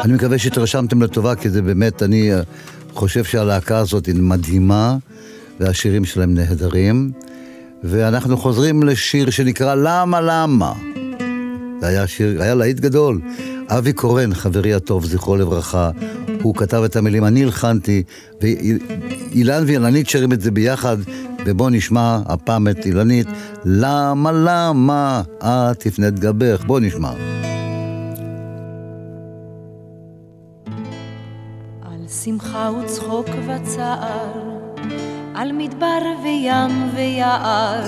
אני 0.04 0.12
מקווה 0.12 0.38
שהתרשמתם 0.38 1.02
לטובה, 1.02 1.34
כי 1.34 1.50
זה 1.50 1.62
באמת, 1.62 2.02
אני 2.02 2.32
חושב 3.00 3.24
שהלהקה 3.24 3.78
הזאת 3.78 4.06
היא 4.06 4.14
מדהימה, 4.14 4.96
והשירים 5.60 6.04
שלהם 6.04 6.34
נהדרים. 6.34 7.12
ואנחנו 7.84 8.36
חוזרים 8.36 8.82
לשיר 8.82 9.30
שנקרא 9.30 9.74
למה 9.74 10.20
למה. 10.20 10.72
זה 11.80 11.86
היה 11.86 12.06
שיר, 12.06 12.42
היה 12.42 12.54
להיט 12.54 12.80
גדול. 12.80 13.20
אבי 13.68 13.92
קורן, 13.92 14.34
חברי 14.34 14.74
הטוב, 14.74 15.04
זכרו 15.04 15.36
לברכה, 15.36 15.90
הוא 16.42 16.54
כתב 16.54 16.82
את 16.84 16.96
המילים, 16.96 17.24
אני 17.24 17.42
הלחנתי, 17.42 18.02
ואילן 18.40 19.64
ואילנית 19.66 20.08
שרים 20.08 20.32
את 20.32 20.40
זה 20.40 20.50
ביחד, 20.50 20.96
ובואו 21.46 21.70
נשמע 21.70 22.18
הפעם 22.26 22.68
את 22.68 22.86
אילנית, 22.86 23.26
למה 23.64 24.32
למה 24.32 25.22
את 25.44 25.78
תפנה 25.78 26.08
את 26.08 26.18
גבך, 26.18 26.64
בואו 26.66 26.78
נשמע. 26.78 27.10
שמחה 32.24 32.70
וצחוק 32.70 33.26
וצער, 33.46 34.32
על 35.34 35.52
מדבר 35.52 35.98
וים 36.22 36.90
ויער. 36.94 37.84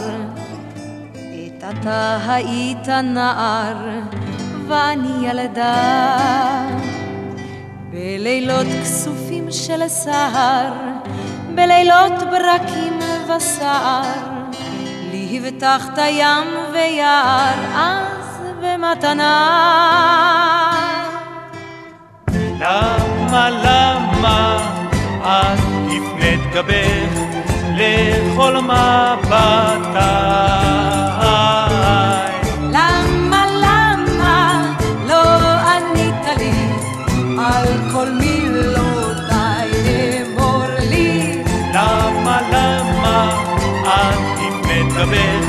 עת 1.14 1.64
אתה 1.70 2.18
היית 2.28 2.88
נער, 2.88 3.76
ואני 4.68 5.28
ילדה. 5.28 6.66
בלילות 7.90 8.66
כסופים 8.82 9.50
של 9.50 9.88
סהר, 9.88 10.72
בלילות 11.54 12.22
ברקים 12.30 12.98
וסער, 13.36 14.02
לי 15.10 15.40
הבטחת 15.40 15.98
ים 15.98 16.48
ויער, 16.72 17.58
אז 17.74 18.40
במתנה. 18.62 19.48
למה 23.34 24.58
את 25.20 25.58
הפנית 25.88 26.40
גבך 26.52 27.20
לכל 27.76 28.56
מבטי? 28.60 29.98
למה, 32.70 33.44
למה 33.62 34.62
לא 35.06 35.22
ענית 35.68 36.38
לי 36.38 36.52
על 37.38 37.66
כל 37.92 38.10
מילותיי 38.10 39.70
אמור 40.22 40.64
לי? 40.90 41.42
למה, 41.74 42.40
למה 42.52 43.30
את 43.84 44.38
הפנית 44.38 44.92
גבך 44.92 45.41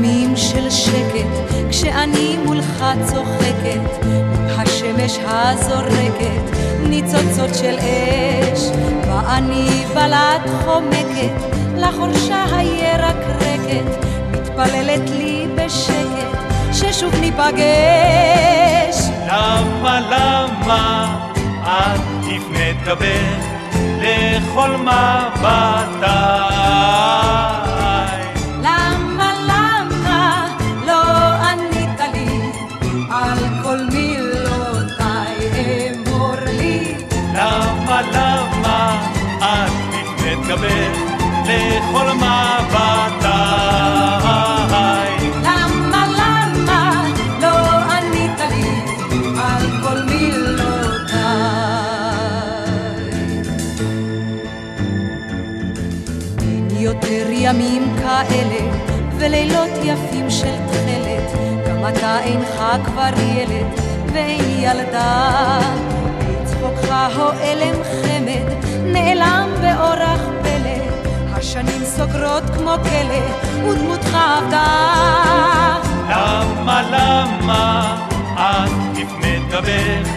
ימים 0.00 0.36
של 0.36 0.70
שקט, 0.70 1.54
כשאני 1.70 2.36
מולך 2.44 2.84
צוחקת, 3.04 4.06
השמש 4.48 5.18
הזורקת, 5.26 6.56
ניצוצות 6.88 7.54
של 7.54 7.76
אש, 7.78 8.60
ואני 9.06 9.84
בלט 9.94 10.50
חומקת, 10.64 11.56
לחורשה 11.76 12.44
הירקרקת, 12.56 14.06
מתפללת 14.32 15.10
לי 15.10 15.46
בשקט, 15.54 16.38
ששוב 16.72 17.14
ניפגש. 17.20 18.96
למה, 19.26 20.00
למה 20.00 21.16
את 21.62 22.00
תפנה 22.20 22.70
את 22.70 22.76
גבך 22.84 23.44
לכל 24.00 24.70
מבטה? 24.76 26.40
להתקבל 40.50 40.90
לכל 41.44 42.12
מבטיי. 42.12 43.50
למה, 45.42 46.06
למה 46.18 47.04
לא 47.40 47.56
ענית 47.92 48.40
לי 48.50 48.70
על 49.42 49.64
כל 49.82 49.98
מילותיי? 50.02 51.20
יותר 56.70 57.26
ימים 57.30 57.94
כאלה 57.98 58.62
ולילות 59.18 59.70
יפים 59.82 60.30
של 60.30 60.56
תכלת, 60.66 61.32
גם 61.68 61.88
אתה 61.88 62.20
אינך 62.20 62.62
כבר 62.84 63.20
ילד 63.36 63.66
ואין 64.12 64.44
ילדה. 64.58 65.60
צחוקך 66.44 67.16
הועלם 67.16 67.74
חמד, 67.84 68.48
נעלם 68.84 69.48
באורח 69.62 69.99
השנים 71.50 71.84
סוגרות 71.84 72.42
כמו 72.54 72.74
כלא, 72.82 73.22
ודמותך 73.64 74.14
עבדה. 74.14 74.66
למה, 76.10 76.82
למה 76.82 77.96
את 78.34 78.70
תפנה 78.94 79.38
גבך 79.50 80.08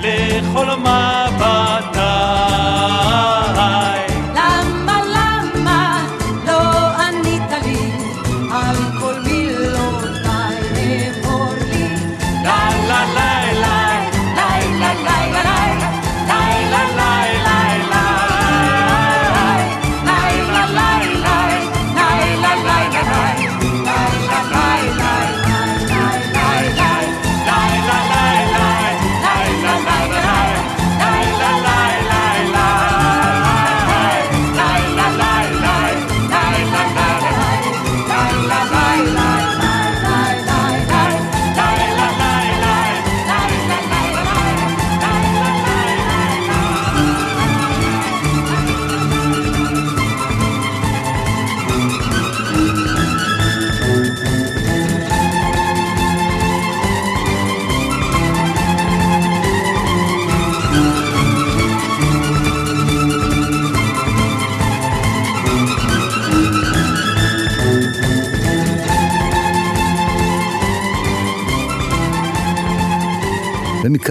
לכל 0.00 0.66
מבטיי? 0.66 2.02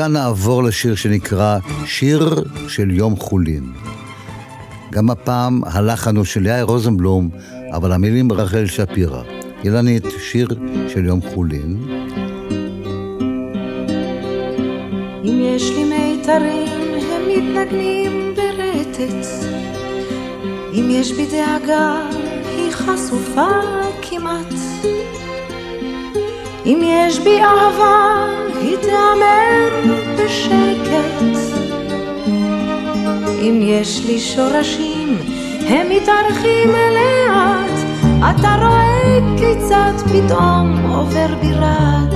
ומכאן 0.02 0.14
נעבור 0.14 0.64
לשיר 0.64 0.96
שנקרא 0.96 1.58
שיר 1.86 2.44
של 2.68 2.92
יום 2.92 3.16
חולין. 3.16 3.64
גם 4.92 5.10
הפעם 5.10 5.62
הלחן 5.66 6.18
הוא 6.18 6.26
של 6.26 6.46
יאיר 6.46 6.64
רוזנבלום, 6.64 7.30
אבל 7.72 7.92
המילים 7.92 8.32
רחל 8.32 8.66
שפירא. 8.66 9.22
אילנית, 9.64 10.04
שיר 10.20 10.48
של 10.88 11.06
יום 11.06 11.22
חולין. 11.22 11.78
אם 15.24 15.40
יש 15.42 15.70
לי 15.70 15.84
מיתרים, 15.84 16.68
הם 17.12 17.22
מתנגנים 17.28 18.34
ברטט. 18.36 19.28
אם 20.74 20.88
יש 20.90 21.12
בי 21.12 21.26
דאגה, 21.26 22.02
היא 22.58 22.72
חשופה 22.72 23.50
כמעט. 24.02 24.54
אם 26.66 26.82
יש 26.84 27.20
בי 27.20 27.40
אהבה, 27.40 28.41
היא 28.62 28.78
תאמר 28.78 29.94
בשקט. 30.18 31.38
אם 33.42 33.60
יש 33.64 34.06
לי 34.06 34.20
שורשים 34.20 35.18
הם 35.68 35.88
מתארחים 35.90 36.70
לאט, 36.70 37.80
אתה 38.18 38.56
רואה 38.62 39.20
כיצד 39.38 39.94
פתאום 40.10 40.86
עובר 40.90 41.36
בירד. 41.42 42.14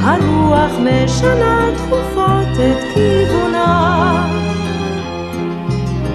הרוח 0.00 0.72
משנה 0.80 1.70
תכופות 1.76 2.48
את 2.56 2.94
כיוונה. 2.94 4.28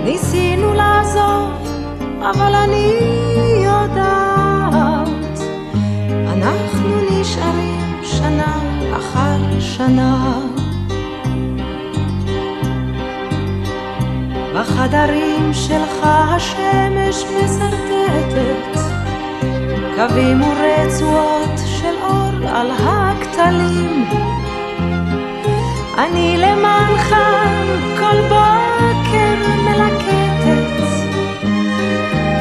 ניסינו 0.03 0.73
לעזוב, 0.73 1.51
אבל 2.21 2.55
אני 2.55 2.93
יודעת, 3.63 4.22
שנה. 9.87 10.39
בחדרים 14.55 15.53
שלך 15.53 16.03
השמש 16.03 17.23
מסרטטת 17.23 18.79
קווים 19.95 20.41
ורצועות 20.41 21.59
של 21.65 21.95
אור 22.03 22.49
על 22.49 22.67
הכתלים 22.71 24.05
אני 25.97 26.37
למענך 26.37 27.15
כל 27.99 28.21
בוקר 28.21 29.35
מלקטת 29.63 30.83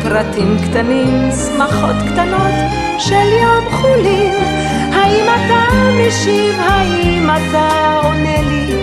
פרטים 0.02 0.56
קטנים, 0.64 1.30
שמחות 1.32 1.96
קטנות 2.08 2.54
של 2.98 3.28
יום 3.42 3.64
חולין 3.70 4.71
האם 5.12 5.28
אתה 5.28 5.64
משיב, 5.98 6.60
האם 6.60 7.30
אתה 7.30 7.98
עונה 8.02 8.42
לי 8.42 8.74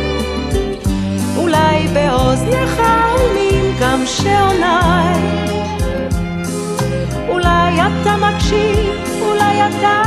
אולי 1.38 1.88
באוזניך 1.94 2.82
עולמים 3.12 3.76
גם 3.82 4.04
שעוניי. 4.06 5.22
אולי 7.30 7.82
אתה 7.82 8.16
מקשיב, 8.18 9.20
אולי 9.22 9.62
אתה 9.68 10.02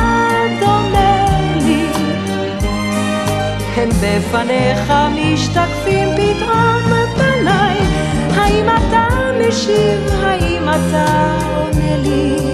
דומה 0.61 1.27
לי. 1.65 1.87
הן 3.77 3.89
בפניך 3.89 4.93
משתקפים 5.15 6.09
פתאום 6.17 6.83
פניי. 7.15 7.79
האם 8.35 8.67
אתה 8.69 9.09
משיב, 9.41 10.23
האם 10.23 10.69
אתה 10.69 11.37
עונה 11.57 11.97
לי? 11.97 12.52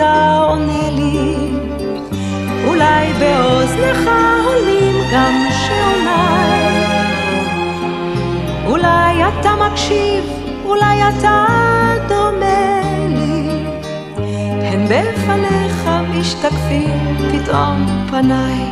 אתה 0.00 0.36
עונה 0.48 0.90
לי, 0.90 1.34
אולי 2.66 3.12
באוזנך 3.12 4.10
עולים 4.44 4.94
גם 5.12 5.32
שעוניי. 5.50 6.86
אולי 8.66 9.24
אתה 9.28 9.50
מקשיב, 9.66 10.24
אולי 10.64 11.08
אתה 11.08 11.44
דומה 12.08 12.80
לי, 13.08 13.48
הן 14.62 14.84
בפניך 14.84 15.90
משתקפים 16.14 17.16
פתאום 17.32 17.86
פניי. 18.10 18.70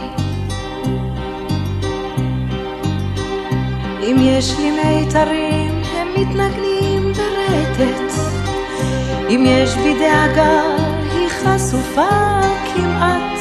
אם 4.03 4.17
יש 4.21 4.59
לי 4.59 4.71
מיתרים, 4.71 5.83
הם 5.97 6.09
מתנגנים 6.17 7.13
ברטט. 7.13 8.13
אם 9.29 9.45
יש 9.47 9.75
בי 9.75 9.95
דאגה, 9.95 10.88
חשופה 11.45 12.41
כמעט. 12.75 13.41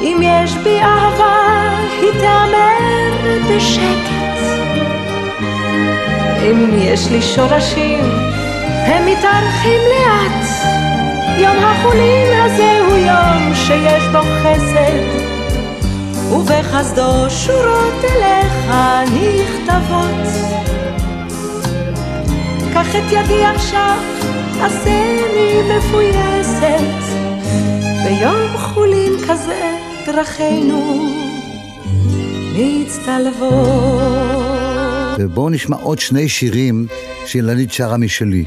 אם 0.00 0.20
יש 0.22 0.56
בי 0.56 0.80
אהבה, 0.80 1.70
היא 2.00 2.12
תאמר 2.20 3.10
בשקט. 3.50 4.40
אם 6.42 6.78
יש 6.78 7.10
לי 7.10 7.22
שורשים, 7.22 8.04
הם 8.86 9.06
מתארחים 9.06 9.80
לאט. 9.90 10.46
יום 11.38 11.56
החולין 11.64 12.40
הזה 12.42 12.78
הוא 12.88 12.96
יום 12.96 13.54
שיש 13.54 14.04
בו 14.12 14.18
חסד, 14.18 15.30
ובחסדו 16.32 17.30
שורות 17.30 18.04
אליך 18.04 18.70
נכתבות. 19.04 20.26
קח 22.74 22.96
את 22.96 23.12
ידי 23.12 23.44
עכשיו, 23.44 24.09
עשני 24.62 25.62
מפויסת. 25.62 27.00
ביום 28.04 28.56
חולין 28.56 29.12
כזה 29.28 29.76
דרכינו 30.06 31.06
מצטלבות. 32.56 33.50
ובואו 35.18 35.50
נשמע 35.50 35.76
עוד 35.76 35.98
שני 35.98 36.28
שירים 36.28 36.86
שאילנית 37.26 37.72
שרה 37.72 37.96
משלי. 37.96 38.44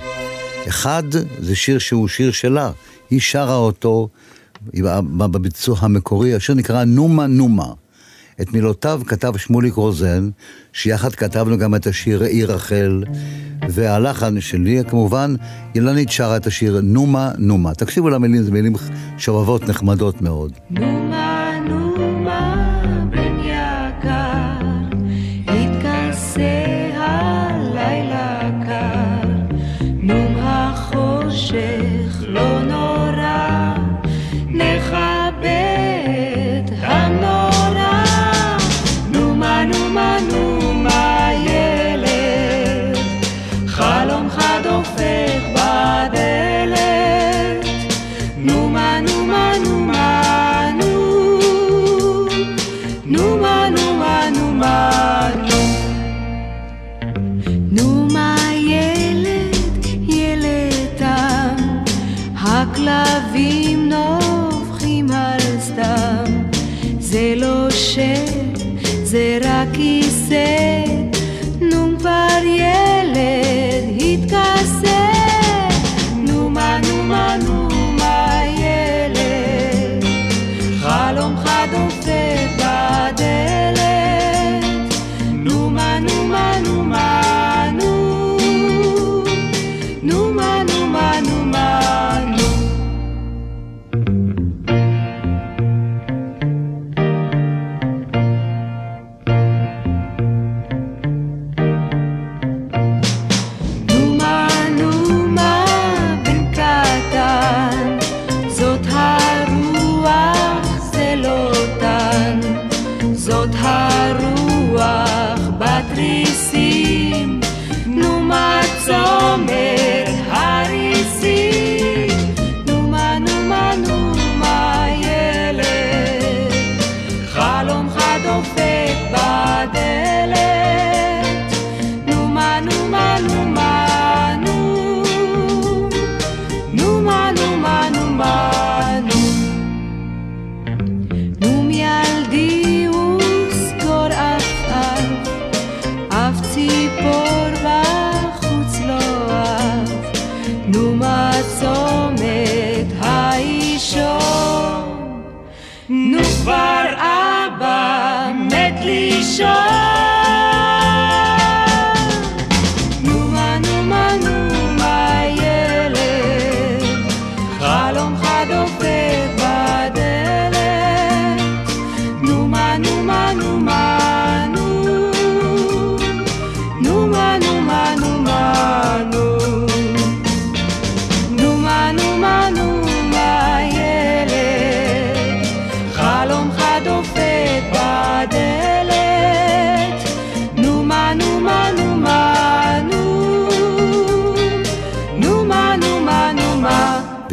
אחד 0.68 1.03
זה 1.39 1.55
שיר 1.55 1.80
שהוא 1.80 2.07
שיר 2.07 2.32
שלה, 2.32 2.72
היא 3.09 3.22
שרה 3.22 3.55
אותו 3.55 4.09
בביצוע 5.18 5.78
המקורי, 5.82 6.36
השיר 6.36 6.55
נקרא 6.55 6.84
נומה 6.84 7.28
נומה. 7.28 7.82
את 8.41 8.53
מילותיו 8.53 9.01
כתב 9.07 9.38
שמוליק 9.38 9.73
רוזן, 9.73 10.29
שיחד 10.73 11.15
כתבנו 11.15 11.57
גם 11.57 11.75
את 11.75 11.88
השיר 11.88 12.23
ראי 12.23 12.45
רחל, 12.45 13.03
והלחן 13.69 14.41
שלי 14.41 14.81
כמובן, 14.89 15.36
אילנית 15.75 16.09
שרה 16.09 16.38
את 16.38 16.47
השיר 16.47 16.79
נומה 16.84 17.31
נומה. 17.38 17.73
תקשיבו 17.73 18.09
למילים, 18.09 18.43
זה 18.43 18.51
מילים 18.51 18.73
שובבות 19.17 19.69
נחמדות 19.69 20.21
מאוד. 20.21 20.51
נומה 20.69 21.32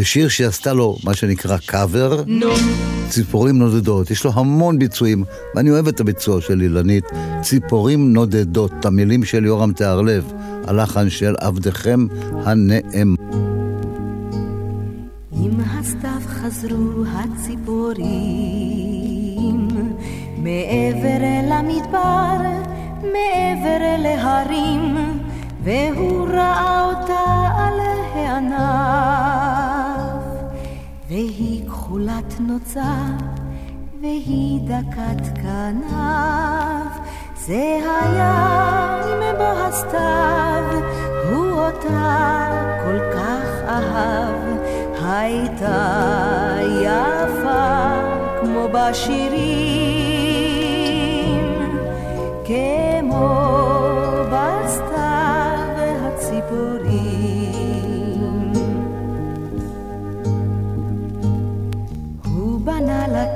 בשיר 0.01 0.29
שהיא 0.29 0.47
עשתה 0.47 0.73
לו 0.73 0.97
מה 1.05 1.15
שנקרא 1.15 1.57
קאבר, 1.67 2.23
ציפורים 3.09 3.59
נודדות. 3.59 4.11
יש 4.11 4.25
לו 4.25 4.31
המון 4.35 4.79
ביצועים, 4.79 5.25
ואני 5.55 5.71
אוהב 5.71 5.89
את 5.89 6.01
הביצוע 6.01 6.41
של 6.41 6.61
אילנית. 6.61 7.05
ציפורים 7.43 8.13
נודדות, 8.13 8.85
המילים 8.85 9.25
של 9.25 9.45
יורם 9.45 9.73
תיארלב, 9.73 10.33
הלחן 10.67 11.11
של 11.11 11.35
עבדכם 11.41 12.07
הנאם. 12.33 13.15
עם 15.33 15.61
הסתיו 15.61 16.21
חזרו 16.27 17.05
הציפורים 17.07 18.09
מעבר 20.37 21.21
אל 21.23 21.53
המדבר, 21.53 22.37
מעבר 23.03 23.81
אל 23.81 24.07
ההרים, 24.07 24.97
והוא 25.65 26.29
ראה 26.29 26.91
אותה 26.91 27.51
על 27.57 27.81
הענף. 28.15 29.80
והיא 31.11 31.69
כחולת 31.69 32.41
נוצה, 32.41 32.95
והיא 34.01 34.61
דקת 34.65 35.27
כנף. 35.35 36.93
זה 37.35 37.79
היה 38.03 39.03
עם 39.05 39.37
בו 39.37 39.45
הסתיו, 39.45 40.65
הוא 41.31 41.51
אותה 41.51 42.49
כל 42.85 42.99
כך 43.13 43.47
אהב. 43.69 44.61
הייתה 45.05 46.57
יפה 46.83 47.91
כמו 48.41 48.69
בשירים, 48.73 49.41
כמו 52.45 53.80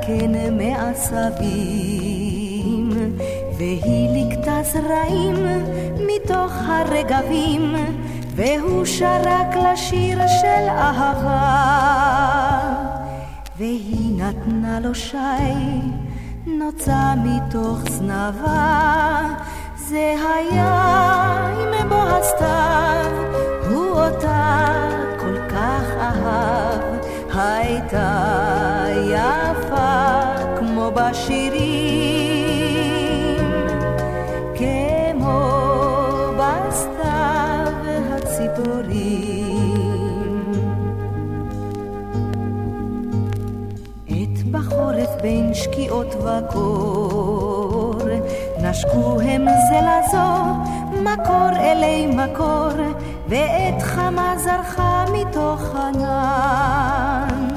לקן 0.05 0.57
מעשבים, 0.57 2.00
והיא 3.59 4.11
ליקטה 4.11 4.62
זרעים 4.62 5.36
מתוך 5.98 6.52
הרגבים, 6.66 7.74
והוא 8.34 8.84
שרק 8.84 9.57
לשיר 9.57 10.18
של 10.40 10.68
אהבה. 10.68 11.74
והיא 13.59 14.22
נתנה 14.22 14.80
לו 14.80 14.94
שי, 14.94 15.16
נוצה 16.46 17.14
מתוך 17.24 17.78
זנבה, 17.90 19.20
זה 19.76 20.14
היה 20.28 20.74
עם 21.61 21.88
בוא 21.88 21.96
הסתיו, 21.96 23.12
הוא 23.70 23.86
אותה 23.86 24.66
כל 25.20 25.48
כך 25.48 25.82
אהב. 26.00 27.03
הייתה 27.35 28.85
יפה 29.05 30.22
כמו 30.59 30.91
בשירים, 30.95 31.64
כמו 34.55 35.41
בסתיו 36.39 37.72
הציפורים. 38.12 39.55
עת 44.09 44.43
בחורף 44.51 45.11
בין 45.22 45.55
שקיעות 45.55 46.14
וקור, 46.14 47.95
נשקו 48.62 49.20
הם 49.20 49.47
זה 49.70 49.80
לזו, 49.80 50.55
מקור 51.03 51.51
אלי 51.57 52.07
מקור, 52.07 52.72
ועת 53.29 53.83
חמה 53.83 54.35
זרחה 54.39 55.05
מתוך 55.12 55.75
ענן. 55.75 57.49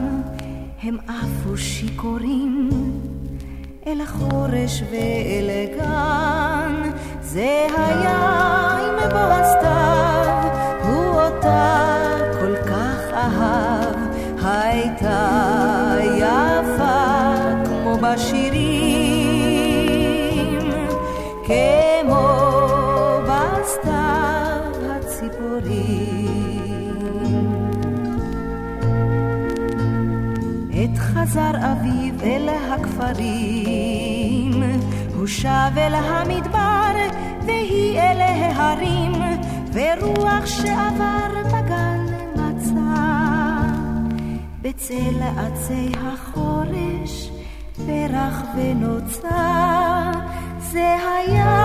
הם 0.83 0.97
עפו 1.07 1.57
שיכורים 1.57 2.69
אל 3.87 4.01
החורש 4.01 4.83
ואל 4.91 5.49
הגן. 5.49 6.89
זה 7.21 7.67
היה 7.77 8.17
עם 8.79 9.09
בוא 9.09 9.19
הסתיו, 9.19 10.43
הוא 10.83 11.21
אותה 11.21 11.85
כל 12.39 12.55
כך 12.55 13.13
אהב. 13.13 13.97
הייתה 14.43 15.27
יפה 16.17 17.35
כמו 17.65 17.97
בשירים, 18.01 18.97
חזר 31.27 31.51
אביב 31.71 32.21
אל 32.23 32.49
הכפרים, 32.71 34.63
הוא 35.15 35.27
שב 35.27 35.71
אל 35.77 35.95
המדבר, 35.95 36.95
והיא 37.45 37.99
אל 37.99 38.21
ההרים, 38.21 39.11
ורוח 39.73 40.45
שעבר 40.45 41.27
בגן 41.45 42.05
מצא. 42.35 43.03
בצל 44.61 45.21
עצי 45.37 45.91
החורש, 45.97 47.31
פרח 47.85 48.41
ונוצה, 48.57 50.11
זה 50.59 50.95
היה 51.15 51.55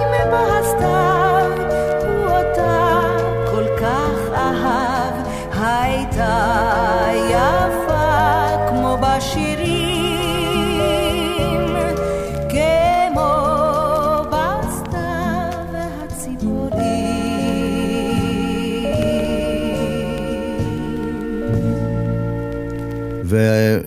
עם 0.00 0.30
בהסתיו, 0.30 1.52
הוא 2.06 2.24
אותה 2.24 3.00
כל 3.50 3.66
כך 3.80 4.18
אהב, 4.34 5.14
הייתה 5.52 6.34
יפה 7.30 7.83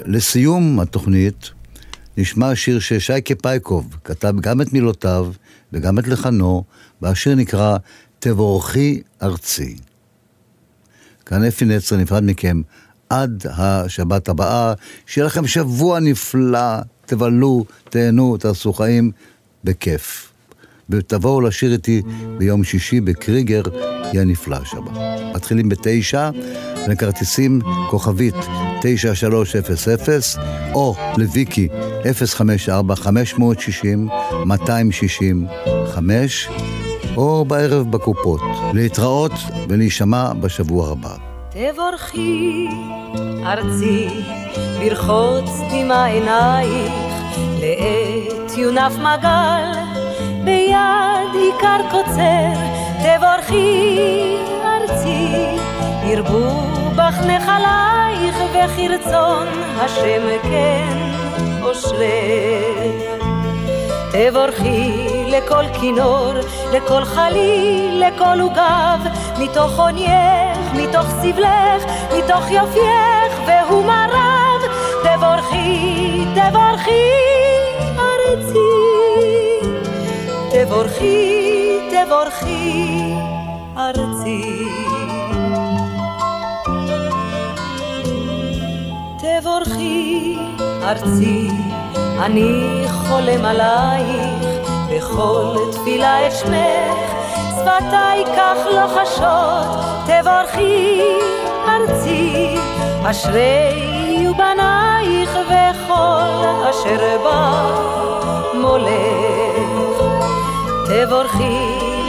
ולסיום 0.08 0.80
התוכנית, 0.80 1.52
נשמע 2.18 2.56
שיר 2.56 2.80
ששייקה 2.80 3.36
פייקוב 3.36 3.98
כתב 4.04 4.34
גם 4.42 4.62
את 4.62 4.74
מילותיו 4.74 5.32
וגם 5.74 6.00
את 6.00 6.08
לחנו, 6.08 6.64
והשיר 7.02 7.36
נקרא 7.36 7.78
"תבורכי 8.20 9.02
ארצי". 9.22 9.76
כאן 11.26 11.44
אפי 11.44 11.66
נצר 11.66 11.98
נפרד 11.98 12.24
מכם 12.24 12.62
עד 13.10 13.46
השבת 13.50 14.30
הבאה. 14.30 14.74
שיהיה 15.06 15.28
לכם 15.28 15.48
שבוע 15.48 16.00
נפלא, 16.00 16.80
תבלו, 17.06 17.66
תהנו, 17.90 18.38
תעשו 18.38 18.74
חיים 18.74 19.12
בכיף. 19.64 20.32
ותבואו 20.90 21.42
לשיר 21.42 21.74
איתי 21.74 22.02
ביום 22.38 22.64
שישי 22.64 23.02
בקריגר, 23.02 23.62
יהיה 24.14 24.26
נפלא 24.26 24.56
השבת. 24.56 24.92
מתחילים 25.36 25.70
בתשע, 25.70 26.30
לכרטיסים 26.88 27.62
כוכבית 27.90 28.36
9300, 28.82 29.48
או 30.74 30.96
לוויקי 31.18 31.68
054-560-265, 32.04 32.08
או 37.18 37.46
בערב 37.46 37.92
בקופות. 37.92 38.42
להתראות 38.74 39.32
ולהישמע 39.70 40.34
בשבוע 40.34 40.92
הבא. 40.92 41.37
תבורכי 41.58 42.68
ארצי, 43.46 44.08
ברחוץ 44.80 45.50
דמעה 45.72 46.06
עינייך, 46.06 46.94
לעת 47.60 48.58
יונף 48.58 48.94
מגל, 48.98 49.72
ביד 50.44 51.34
עיקר 51.34 51.82
קוצר, 51.92 52.54
תבורכי 53.04 54.36
ארצי, 54.66 55.28
ירבו 56.04 56.62
בך 56.96 57.20
נחלייך, 57.20 58.36
וכרצון 58.54 59.48
השם 59.80 60.22
כן 60.44 60.98
אושרך. 61.62 63.17
תבורכי 64.18 64.92
לכל 65.28 65.64
כינור, 65.80 66.34
לכל 66.74 67.06
חליל, 67.06 68.04
לכל 68.08 68.40
עוגב, 68.42 69.00
מתוך 69.40 69.80
עונייך, 69.80 70.58
מתוך 70.74 71.06
סבלך, 71.22 71.84
מתוך 72.18 72.52
יופייך 72.52 73.34
והומריו, 73.48 74.60
תבורכי, 75.04 76.26
תבורכי, 76.36 77.10
ארצי. 78.00 78.58
תבורכי, 80.52 81.80
תבורכי, 81.92 83.14
ארצי. 83.78 84.66
תבורכי, 89.18 90.38
ארצי, 90.84 91.50
אני 92.20 92.86
חולם 92.88 93.46
עלייך, 93.46 94.60
בכל 94.92 95.56
תפילה 95.72 96.28
את 96.28 96.32
שמך, 96.32 97.12
שפתיי 97.52 98.26
כך 98.38 98.58
לוחשות, 98.72 99.86
תבורכי, 100.06 101.02
ארצי, 101.68 102.56
אשרי 103.04 103.72
יהיו 103.74 104.34
בנייך 104.36 105.38
וכל 105.46 106.70
אשר 106.70 107.18
בא 107.24 107.72
מולך. 108.54 110.02
תבורכי 110.86 111.58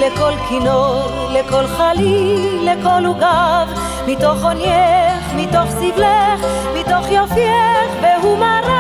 לכל 0.01 0.33
כינור, 0.49 1.09
לכל 1.31 1.67
חליל, 1.67 2.71
לכל 2.71 3.05
עוגב, 3.07 3.69
מתוך 4.07 4.45
עונייך, 4.45 5.35
מתוך 5.37 5.71
סבלך, 5.71 6.47
מתוך 6.75 7.09
יופייך 7.11 7.91
תבורכי, 8.01 8.78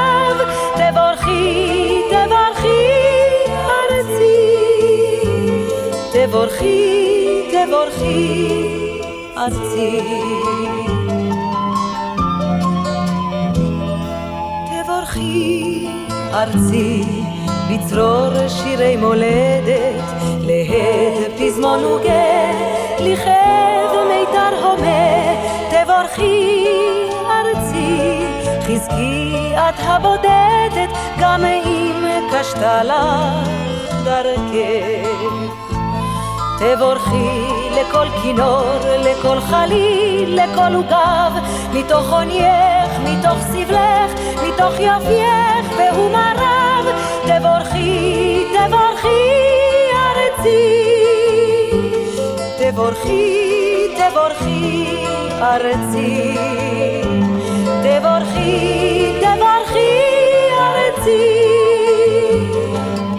תבורכי, 2.10 2.84
ארצי. 3.68 4.36
תבורכי, 6.12 7.50
תבורכי, 7.52 8.48
ארצי. 9.36 10.00
תבורכי, 14.82 15.86
ארצי. 16.32 17.04
בצרור 17.70 18.48
שירי 18.48 18.96
מולדת, 18.96 20.04
להד 20.40 21.30
פזמון 21.38 21.84
וגט, 21.84 23.00
לכאב 23.00 23.90
מיתר 24.08 24.64
הומה, 24.64 25.34
תבורכי 25.70 25.88
ארצי, 26.18 26.57
חזקי 28.68 29.54
את 29.56 29.74
הבודדת, 29.78 30.90
גם 31.18 31.44
אם 31.44 32.04
קשתה 32.32 32.84
לך 32.84 33.48
דרכך. 34.04 35.68
תבורכי 36.58 37.40
לכל 37.80 38.06
כינור, 38.22 38.78
לכל 38.98 39.40
חליל, 39.40 40.40
לכל 40.42 40.74
עוגב, 40.74 41.32
מתוך 41.72 42.12
עונייך, 42.12 42.90
מתוך 43.04 43.38
סבלך, 43.38 44.12
מתוך 44.42 44.74
יפייך 44.74 45.66
והומריו, 45.78 46.84
תבורכי, 47.26 48.44
תבורכי 48.54 49.08
ארצי. 49.94 50.82
תבורכי, 52.58 53.88
תבורכי 53.96 54.96
ארצי. 55.42 57.07
תבורכי, 57.82 59.12
תבורכי 59.20 59.90
ארצי. 60.58 61.20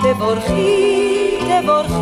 תבורכי, 0.04 1.38
תבורכי. 1.50 1.99